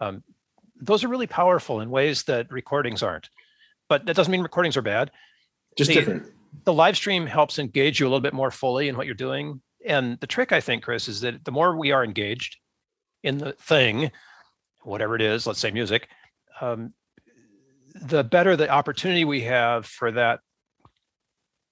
[0.00, 0.22] um,
[0.80, 3.28] those are really powerful in ways that recordings aren't.
[3.88, 5.10] But that doesn't mean recordings are bad.
[5.76, 6.32] Just the, different.
[6.64, 9.60] The live stream helps engage you a little bit more fully in what you're doing.
[9.86, 12.56] And the trick, I think, Chris, is that the more we are engaged
[13.22, 14.10] in the thing,
[14.82, 16.08] whatever it is, let's say music,
[16.60, 16.94] um,
[17.94, 20.40] the better the opportunity we have for that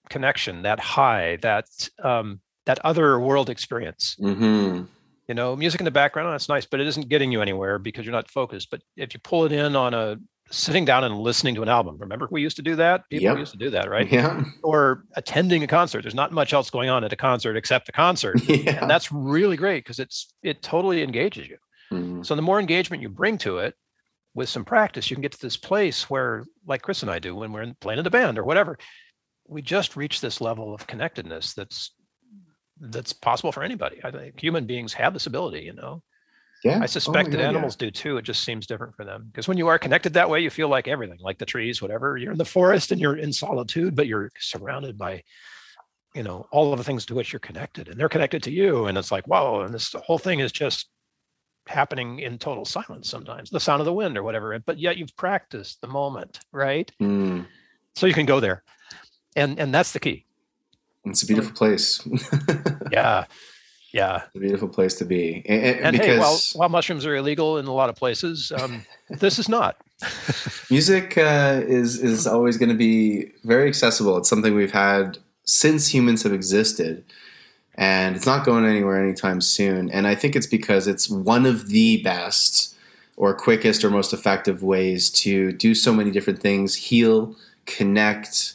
[0.09, 1.67] connection, that high, that
[2.03, 4.17] um, that other world experience.
[4.21, 4.85] Mm-hmm
[5.33, 8.05] you know music in the background that's nice but it isn't getting you anywhere because
[8.05, 8.71] you're not focused.
[8.71, 10.19] But if you pull it in on a
[10.51, 13.09] sitting down and listening to an album remember we used to do that?
[13.09, 13.39] People yep.
[13.39, 14.13] used to do that right?
[14.13, 14.45] Yeah.
[14.63, 16.03] Or attending a concert.
[16.03, 18.43] There's not much else going on at a concert except the concert.
[18.47, 18.83] Yeah.
[18.83, 21.57] and that's really great because it's it totally engages you.
[21.91, 22.23] Mm-hmm.
[22.23, 23.75] so the more engagement you bring to it
[24.35, 27.35] with some practice you can get to this place where like chris and i do
[27.37, 28.79] when we're in, playing in the band or whatever
[29.47, 31.93] we just reach this level of connectedness that's
[32.91, 34.01] that's possible for anybody.
[34.03, 36.03] I think human beings have this ability, you know.
[36.65, 36.79] Yeah.
[36.81, 37.87] I suspect oh that animals yeah.
[37.87, 38.17] do too.
[38.19, 39.25] It just seems different for them.
[39.27, 42.17] Because when you are connected that way, you feel like everything, like the trees, whatever.
[42.17, 45.23] You're in the forest and you're in solitude, but you're surrounded by,
[46.15, 47.89] you know, all of the things to which you're connected.
[47.89, 48.87] And they're connected to you.
[48.87, 50.89] And it's like, whoa, and this whole thing is just
[51.67, 54.57] happening in total silence sometimes, the sound of the wind or whatever.
[54.61, 56.91] But yet you've practiced the moment, right?
[57.01, 57.47] Mm.
[57.97, 58.63] So you can go there.
[59.35, 60.27] And and that's the key.
[61.05, 62.01] It's a beautiful place.
[62.93, 63.25] yeah.
[63.93, 64.23] Yeah.
[64.35, 65.43] a beautiful place to be.
[65.47, 66.07] And, and because...
[66.07, 69.77] hey, while, while mushrooms are illegal in a lot of places, um, this is not.
[70.71, 74.17] Music uh, is is always going to be very accessible.
[74.17, 77.05] It's something we've had since humans have existed,
[77.75, 79.91] and it's not going anywhere anytime soon.
[79.91, 82.75] And I think it's because it's one of the best,
[83.17, 87.37] or quickest, or most effective ways to do so many different things: heal,
[87.67, 88.55] connect,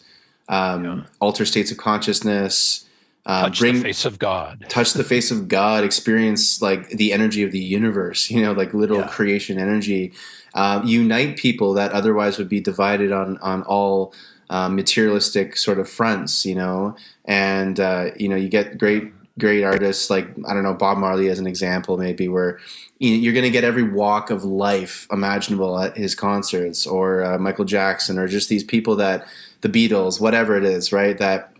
[0.49, 1.03] um, yeah.
[1.19, 2.83] alter states of consciousness.
[3.25, 4.65] Uh, touch bring, the face of God.
[4.69, 5.83] touch the face of God.
[5.83, 8.31] Experience like the energy of the universe.
[8.37, 9.07] You know, like little yeah.
[9.07, 10.13] creation energy.
[10.53, 14.13] Uh, unite people that otherwise would be divided on on all
[14.49, 16.45] uh, materialistic sort of fronts.
[16.45, 20.73] You know, and uh, you know you get great great artists like I don't know
[20.73, 22.59] Bob Marley as an example, maybe where
[22.99, 27.65] you're going to get every walk of life imaginable at his concerts, or uh, Michael
[27.65, 29.27] Jackson, or just these people that
[29.61, 31.17] the Beatles, whatever it is, right?
[31.17, 31.51] That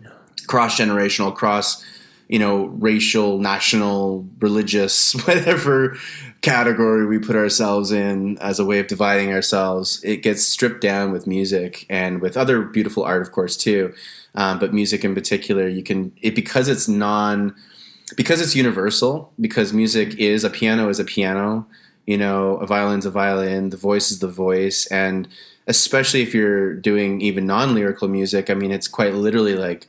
[0.46, 1.84] cross generational, cross
[2.28, 5.96] you know, racial, national, religious, whatever
[6.40, 11.10] category we put ourselves in as a way of dividing ourselves, it gets stripped down
[11.10, 13.92] with music and with other beautiful art, of course, too.
[14.34, 17.54] Um, but music in particular, you can it because it's non
[18.16, 21.66] because it's universal, because music is a piano is a piano,
[22.06, 25.28] you know, a violin's a violin, the voice is the voice, and
[25.66, 29.86] especially if you're doing even non-lyrical music, I mean, it's quite literally like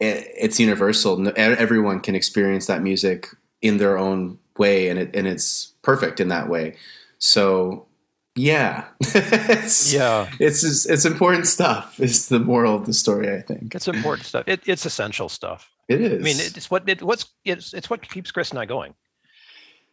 [0.00, 1.30] it's universal.
[1.36, 3.28] Everyone can experience that music
[3.60, 6.76] in their own way, and it and it's perfect in that way.
[7.18, 7.86] So,
[8.34, 12.00] yeah, it's, yeah, it's it's important stuff.
[12.00, 13.32] Is the moral of the story?
[13.32, 14.44] I think it's important stuff.
[14.46, 15.70] It, it's essential stuff.
[15.88, 16.20] It is.
[16.20, 18.94] I mean, it's what it, what's it's it's what keeps Chris and I going.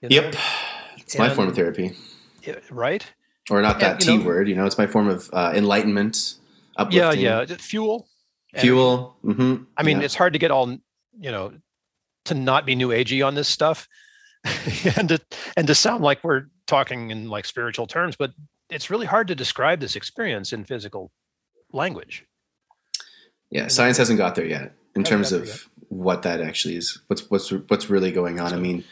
[0.01, 0.15] You know?
[0.15, 0.35] Yep,
[0.97, 1.93] it's and, my form of therapy.
[2.71, 3.05] Right.
[3.49, 4.47] Or not that and, T know, word.
[4.47, 6.35] You know, it's my form of uh, enlightenment.
[6.77, 7.21] Uplifting.
[7.21, 7.55] Yeah, yeah.
[7.57, 8.07] Fuel.
[8.55, 9.17] Fuel.
[9.23, 9.63] Mm-hmm.
[9.75, 10.05] I mean, yeah.
[10.05, 10.69] it's hard to get all
[11.19, 11.53] you know
[12.25, 13.87] to not be new agey on this stuff,
[14.97, 15.19] and to
[15.55, 18.31] and to sound like we're talking in like spiritual terms, but
[18.69, 21.11] it's really hard to describe this experience in physical
[21.71, 22.25] language.
[23.49, 27.01] Yeah, science hasn't got there yet in terms of what that actually is.
[27.07, 28.53] What's what's what's really going on?
[28.53, 28.83] I mean,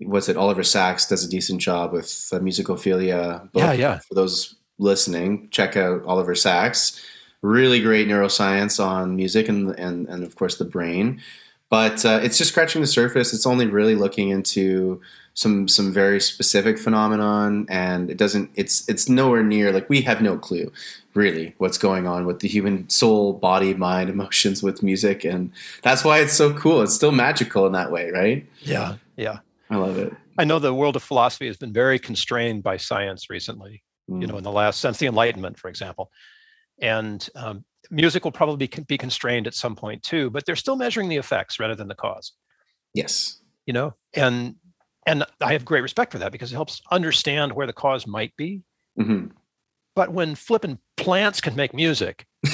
[0.00, 3.48] was it Oliver Sacks does a decent job with uh, musicophilia?
[3.54, 3.98] yeah, yeah.
[3.98, 7.00] For those listening, check out Oliver Sacks.
[7.42, 11.20] Really great neuroscience on music and and and of course the brain.
[11.68, 13.32] But uh, it's just scratching the surface.
[13.32, 15.00] It's only really looking into
[15.34, 20.20] some some very specific phenomenon and it doesn't it's it's nowhere near like we have
[20.20, 20.70] no clue
[21.14, 26.04] really what's going on with the human soul body mind emotions with music and that's
[26.04, 29.38] why it's so cool it's still magical in that way right yeah yeah
[29.70, 33.30] i love it i know the world of philosophy has been very constrained by science
[33.30, 34.20] recently mm.
[34.20, 36.10] you know in the last since the enlightenment for example
[36.80, 41.08] and um, music will probably be constrained at some point too but they're still measuring
[41.08, 42.32] the effects rather than the cause
[42.94, 44.54] yes you know and
[45.06, 48.36] and I have great respect for that because it helps understand where the cause might
[48.36, 48.62] be.
[48.98, 49.28] Mm-hmm.
[49.96, 52.26] But when flipping plants can make music,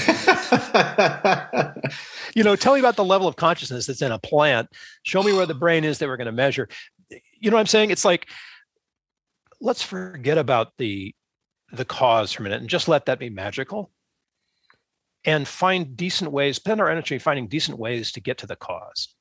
[2.34, 4.68] you know, tell me about the level of consciousness that's in a plant.
[5.02, 6.68] Show me where the brain is that we're going to measure.
[7.10, 7.90] You know what I'm saying?
[7.90, 8.28] It's like
[9.60, 11.14] let's forget about the
[11.72, 13.90] the cause for a minute and just let that be magical
[15.26, 19.14] and find decent ways spend our energy finding decent ways to get to the cause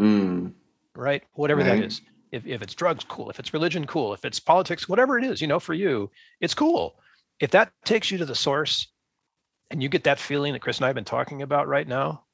[0.00, 0.52] mm.
[0.94, 1.76] right whatever right.
[1.80, 2.02] that is
[2.34, 3.30] if, if it's drugs, cool.
[3.30, 4.12] If it's religion, cool.
[4.12, 6.96] If it's politics, whatever it is, you know, for you, it's cool.
[7.38, 8.88] If that takes you to the source
[9.70, 12.24] and you get that feeling that Chris and I have been talking about right now,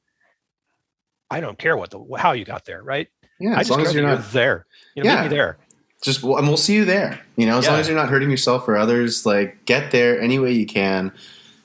[1.29, 3.07] I don't care what the how you got there, right?
[3.39, 4.65] Yeah, as long as you're, you're not there.
[4.95, 5.21] You know, yeah.
[5.21, 5.59] meet me there.
[6.03, 7.21] Just and we'll see you there.
[7.35, 7.71] You know, as yeah.
[7.71, 11.11] long as you're not hurting yourself or others, like get there any way you can,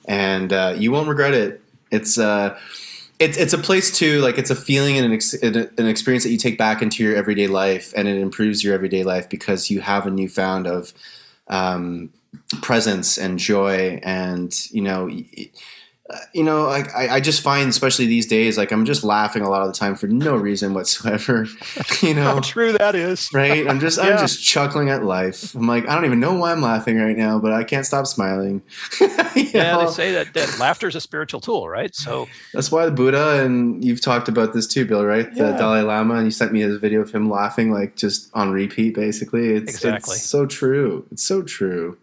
[0.07, 1.63] and uh, you won't regret it.
[1.91, 2.59] It's uh,
[3.19, 6.31] it's it's a place to like it's a feeling and an, ex- an experience that
[6.31, 9.81] you take back into your everyday life and it improves your everyday life because you
[9.81, 10.93] have a newfound of
[11.49, 12.11] um,
[12.63, 15.09] presence and joy and you know
[16.33, 19.51] you know, like I, I just find, especially these days, like I'm just laughing a
[19.51, 21.47] lot of the time for no reason whatsoever.
[22.03, 23.67] You know, how true that is, right?
[23.67, 24.11] I'm just, yeah.
[24.11, 25.55] I'm just chuckling at life.
[25.55, 28.07] I'm like, I don't even know why I'm laughing right now, but I can't stop
[28.07, 28.63] smiling.
[29.35, 29.87] yeah, know?
[29.87, 31.95] they say that, that laughter is a spiritual tool, right?
[31.95, 35.29] So that's why the Buddha, and you've talked about this too, Bill, right?
[35.35, 35.53] Yeah.
[35.53, 38.51] The Dalai Lama, and you sent me a video of him laughing, like just on
[38.51, 39.55] repeat, basically.
[39.55, 40.17] It's, exactly.
[40.17, 41.07] It's so true.
[41.11, 41.97] It's so true.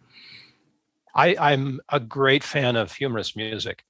[1.15, 3.83] I, I'm a great fan of humorous music.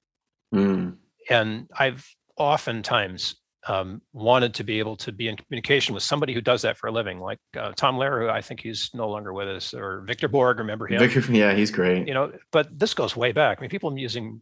[0.54, 0.98] Mm.
[1.30, 3.36] And I've oftentimes
[3.68, 6.88] um, wanted to be able to be in communication with somebody who does that for
[6.88, 10.02] a living, like uh, Tom Lehrer, who I think he's no longer with us, or
[10.02, 10.58] Victor Borge.
[10.58, 11.00] Remember him?
[11.00, 12.08] Victor, yeah, he's great.
[12.08, 13.60] You know, but this goes way back.
[13.60, 14.42] I mean, people using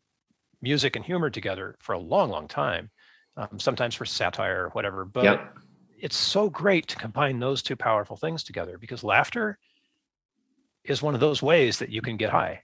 [0.62, 2.89] music and humor together for a long, long time.
[3.38, 5.05] Um, sometimes for satire or whatever.
[5.05, 5.57] But yep.
[5.97, 9.57] it's so great to combine those two powerful things together because laughter
[10.84, 12.64] is one of those ways that you can get high.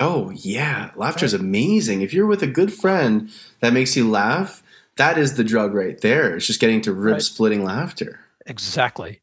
[0.00, 2.02] Oh yeah, laughter is amazing.
[2.02, 3.30] If you're with a good friend
[3.60, 4.62] that makes you laugh,
[4.96, 6.36] that is the drug right there.
[6.36, 7.76] It's just getting to rib splitting right.
[7.76, 8.20] laughter.
[8.46, 9.22] Exactly.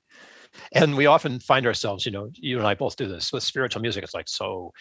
[0.73, 3.81] And we often find ourselves, you know, you and I both do this with spiritual
[3.81, 4.03] music.
[4.03, 4.71] It's like so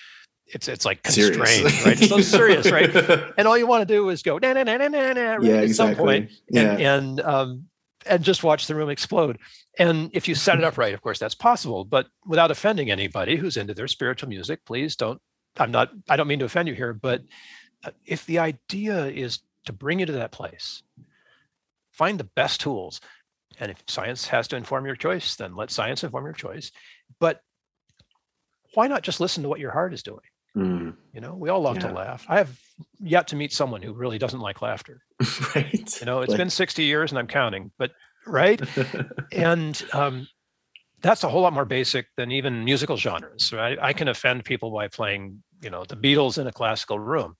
[0.46, 1.86] it's it's like constrained, serious.
[1.86, 2.00] right?
[2.00, 2.90] It's so serious, right?
[3.38, 5.42] And all you want to do is go na na na na na na right,
[5.42, 5.74] yeah, at exactly.
[5.74, 6.72] some point, yeah.
[6.72, 7.64] and and um,
[8.06, 9.38] and just watch the room explode.
[9.78, 11.84] And if you set it up right, of course, that's possible.
[11.84, 15.20] But without offending anybody who's into their spiritual music, please don't.
[15.56, 15.90] I'm not.
[16.08, 17.22] I don't mean to offend you here, but
[17.84, 20.82] uh, if the idea is to bring you to that place,
[21.90, 23.00] find the best tools.
[23.58, 26.70] And if science has to inform your choice, then let science inform your choice.
[27.18, 27.40] But
[28.74, 30.20] why not just listen to what your heart is doing?
[30.56, 30.96] Mm.
[31.12, 31.88] You know, we all love yeah.
[31.88, 32.24] to laugh.
[32.28, 32.58] I have
[33.00, 35.02] yet to meet someone who really doesn't like laughter.
[35.54, 36.00] right.
[36.00, 36.38] You know, it's like...
[36.38, 37.92] been 60 years and I'm counting, but
[38.26, 38.60] right.
[39.32, 40.28] and um,
[41.02, 43.52] that's a whole lot more basic than even musical genres.
[43.52, 43.78] Right.
[43.80, 47.36] I can offend people by playing, you know, the Beatles in a classical room.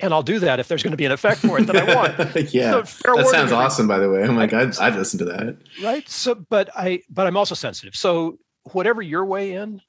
[0.00, 1.94] And I'll do that if there's going to be an effect for it that I
[1.94, 2.36] want.
[2.54, 3.88] yeah, so that sounds awesome.
[3.88, 5.56] By the way, I'm like, I'd, I'd listen to that.
[5.82, 6.08] Right.
[6.08, 7.96] So, but I, but I'm also sensitive.
[7.96, 8.38] So,
[8.72, 9.82] whatever your way in,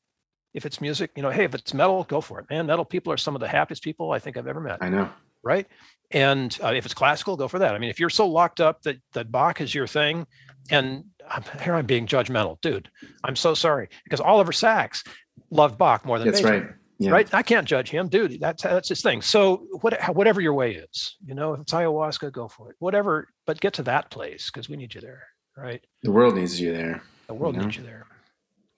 [0.56, 2.66] if it's music, you know, hey, if it's metal, go for it, man.
[2.66, 4.80] Metal people are some of the happiest people I think I've ever met.
[4.82, 5.10] I know.
[5.44, 5.68] Right.
[6.10, 7.76] And uh, if it's classical, go for that.
[7.76, 10.26] I mean, if you're so locked up that that Bach is your thing,
[10.72, 12.90] and I'm, here I'm being judgmental, dude.
[13.24, 15.04] I'm so sorry because Oliver Sacks
[15.52, 16.32] loved Bach more than me.
[16.32, 16.76] that's Beethoven, right.
[16.98, 17.12] Yeah.
[17.12, 17.34] Right.
[17.34, 18.42] I can't judge him, dude.
[18.42, 19.22] That's that's his thing.
[19.22, 22.76] So what, whatever your way is, you know, if it's ayahuasca, go for it.
[22.80, 25.24] Whatever, but get to that place because we need you there.
[25.56, 25.82] Right.
[26.04, 27.02] The world needs you there.
[27.28, 27.68] The world you know?
[27.68, 28.06] needs you there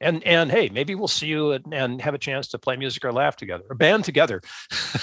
[0.02, 3.06] and and hey maybe we'll see you and, and, have a chance to play music
[3.06, 4.42] or laugh together or band together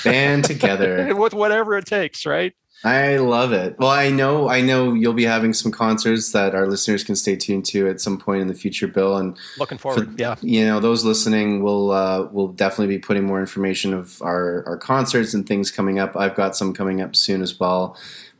[0.04, 2.52] band together with whatever it takes right
[2.84, 3.78] i love it.
[3.78, 7.36] Well i know i know you'll be having some concerts that our listeners can stay
[7.36, 10.36] tuned to at some point in the future bill and looking forward for, yeah.
[10.40, 14.76] you know those listening will uh, will definitely be putting more information of our our
[14.76, 16.16] concerts and things coming up.
[16.16, 17.96] I've got some coming up soon as well.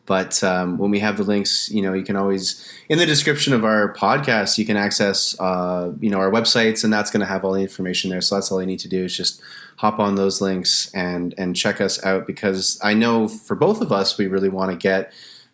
[0.09, 3.53] But um, when we have the links, you know, you can always in the description
[3.53, 7.26] of our podcast, you can access, uh, you know, our websites, and that's going to
[7.26, 8.22] have all the information there.
[8.22, 9.43] So that's all you need to do is just
[9.79, 13.93] hop on those links and and check us out because I know for both of
[13.93, 15.12] us, we really want to get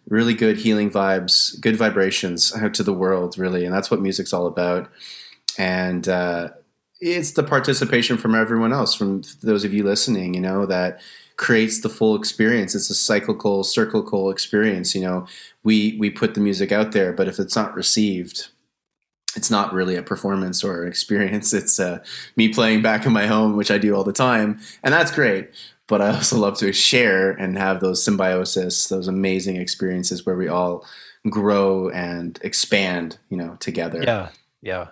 [0.08, 4.32] really good healing vibes, good vibrations out to the world, really, and that's what music's
[4.32, 4.90] all about.
[5.58, 6.50] And uh,
[7.00, 11.00] it's the participation from everyone else, from those of you listening, you know, that
[11.36, 12.74] creates the full experience.
[12.74, 14.94] It's a cyclical, cyclical experience.
[14.94, 15.26] You know,
[15.62, 18.48] we we put the music out there, but if it's not received,
[19.36, 21.52] it's not really a performance or an experience.
[21.64, 22.02] It's uh,
[22.36, 25.50] me playing back in my home, which I do all the time, and that's great.
[25.86, 30.48] But I also love to share and have those symbiosis, those amazing experiences where we
[30.48, 30.86] all
[31.28, 34.02] grow and expand, you know, together.
[34.02, 34.30] Yeah,
[34.62, 34.88] yeah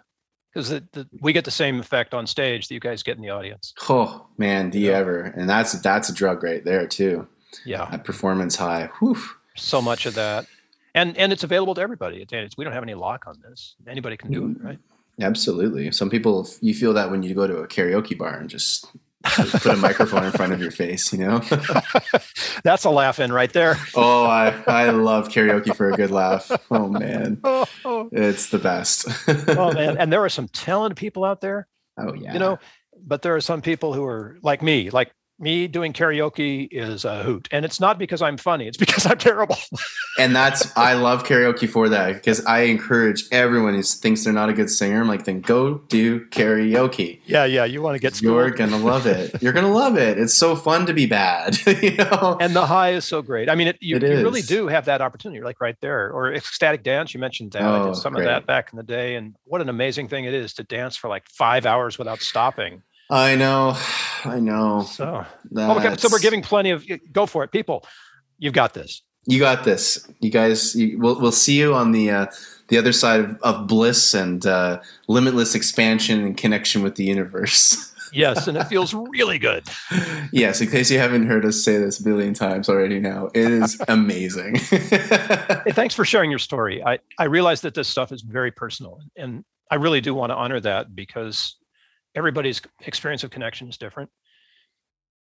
[0.52, 0.80] because
[1.20, 3.72] we get the same effect on stage that you guys get in the audience.
[3.88, 4.98] Oh man, do you yeah.
[4.98, 5.20] ever?
[5.20, 7.26] And that's that's a drug right there too.
[7.64, 8.90] Yeah, that performance high.
[8.98, 9.18] Whew.
[9.56, 10.46] So much of that,
[10.94, 12.24] and and it's available to everybody.
[12.30, 13.76] It's, we don't have any lock on this.
[13.86, 14.66] Anybody can do it, mm-hmm.
[14.66, 14.78] right?
[15.20, 15.90] Absolutely.
[15.92, 18.86] Some people you feel that when you go to a karaoke bar and just
[19.22, 21.38] put a microphone in front of your face, you know?
[22.64, 23.76] That's a laugh in right there.
[23.94, 26.50] oh, I, I love karaoke for a good laugh.
[26.70, 27.40] Oh, man.
[27.84, 29.06] Oh, It's the best.
[29.48, 29.96] oh, man.
[29.98, 31.66] And there are some talented people out there.
[31.98, 32.32] Oh, yeah.
[32.32, 32.58] You know,
[33.04, 35.12] but there are some people who are like me, like
[35.42, 37.48] me doing karaoke is a hoot.
[37.50, 39.56] And it's not because i'm funny it's because i'm terrible.
[40.18, 44.50] And that's i love karaoke for that because i encourage everyone who thinks they're not
[44.50, 47.20] a good singer i'm like then go do karaoke.
[47.24, 49.32] Yeah yeah you want to get you're gonna love it.
[49.42, 50.18] You're gonna love it.
[50.18, 52.36] It's so fun to be bad you know?
[52.40, 53.48] And the high is so great.
[53.48, 56.10] I mean it, you, it you really do have that opportunity you're like right there.
[56.12, 58.26] Or ecstatic dance you mentioned that oh, i did oh, some great.
[58.26, 60.96] of that back in the day and what an amazing thing it is to dance
[60.96, 63.76] for like five hours without stopping I know,
[64.24, 64.82] I know.
[64.82, 65.26] So,
[65.56, 67.84] oh, so we're giving plenty of go for it, people.
[68.38, 69.02] You've got this.
[69.26, 70.08] You got this.
[70.20, 70.74] You guys.
[70.74, 72.26] You, we'll we'll see you on the uh,
[72.68, 77.92] the other side of, of bliss and uh, limitless expansion and connection with the universe.
[78.12, 79.64] yes, and it feels really good.
[80.32, 83.50] yes, in case you haven't heard us say this a billion times already now, it
[83.50, 84.56] is amazing.
[84.70, 86.82] hey, thanks for sharing your story.
[86.82, 90.36] I, I realize that this stuff is very personal, and I really do want to
[90.36, 91.56] honor that because
[92.14, 94.10] everybody's experience of connection is different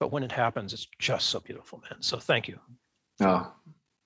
[0.00, 2.02] but when it happens it's just so beautiful man.
[2.02, 2.58] So thank you.
[3.20, 3.52] Oh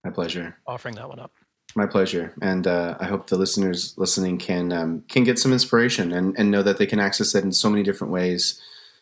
[0.03, 0.59] my pleasure.
[0.66, 1.32] Offering that one up.
[1.76, 2.35] My pleasure.
[2.43, 6.51] And uh, i hope the listeners listening can um, can get some inspiration and, and
[6.51, 8.61] know that they can access it in so many different ways.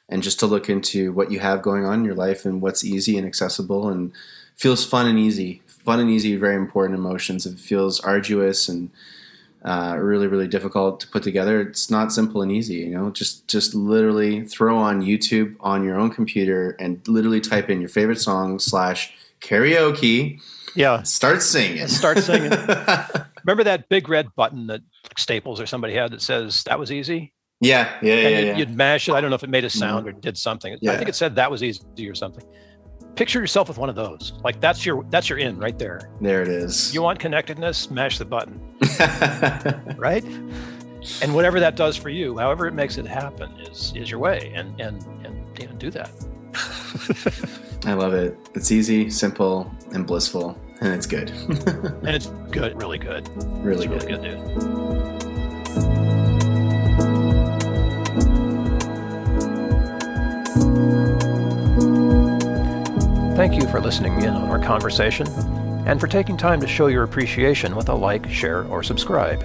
[0.08, 2.84] And just to look into what you have going on in your life and what's
[2.84, 4.12] easy and accessible and
[4.54, 7.46] feels fun and easy fun and easy very important emotions.
[7.46, 8.90] If it feels arduous and
[9.64, 11.60] uh, really really difficult to put together.
[11.60, 13.10] It's not simple and easy you know?
[13.10, 17.88] Just just literally throw on youtube on your own computer and literally type in your
[17.88, 20.40] favorite song slash karaoke.
[20.74, 21.02] Yeah.
[21.02, 21.86] Start singing.
[22.02, 22.50] Start singing.
[23.44, 24.80] Remember that big red button that
[25.16, 28.56] staples or somebody had that says that was easy Yeah, yeah, yeah, and yeah.
[28.56, 29.12] you'd mash it.
[29.12, 30.74] I don't know if it made a sound or did something.
[30.74, 32.44] I think it said that was easy or something.
[33.14, 34.32] Picture yourself with one of those.
[34.42, 36.10] Like that's your that's your in right there.
[36.20, 36.94] There it is.
[36.94, 37.90] You want connectedness?
[37.90, 38.60] Mash the button,
[39.98, 40.24] right?
[41.20, 44.52] And whatever that does for you, however it makes it happen, is is your way.
[44.54, 45.04] And and
[45.60, 46.10] and do that.
[47.86, 48.38] I love it.
[48.54, 51.30] It's easy, simple, and blissful, and it's good.
[52.04, 53.28] And it's good, really good.
[53.64, 54.22] really It's good.
[54.22, 54.81] really good, dude.
[63.42, 65.26] Thank you for listening in on our conversation
[65.84, 69.44] and for taking time to show your appreciation with a like, share, or subscribe.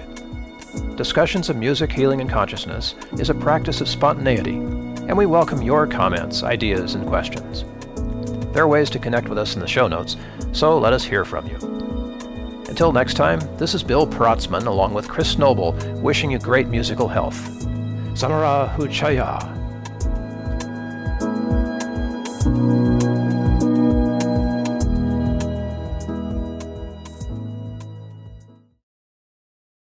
[0.96, 5.84] Discussions of music, healing, and consciousness is a practice of spontaneity, and we welcome your
[5.84, 7.64] comments, ideas, and questions.
[8.52, 10.16] There are ways to connect with us in the show notes,
[10.52, 11.56] so let us hear from you.
[12.68, 17.08] Until next time, this is Bill Protzmann along with Chris Noble wishing you great musical
[17.08, 17.36] health.
[18.16, 19.57] Samara Huchaya.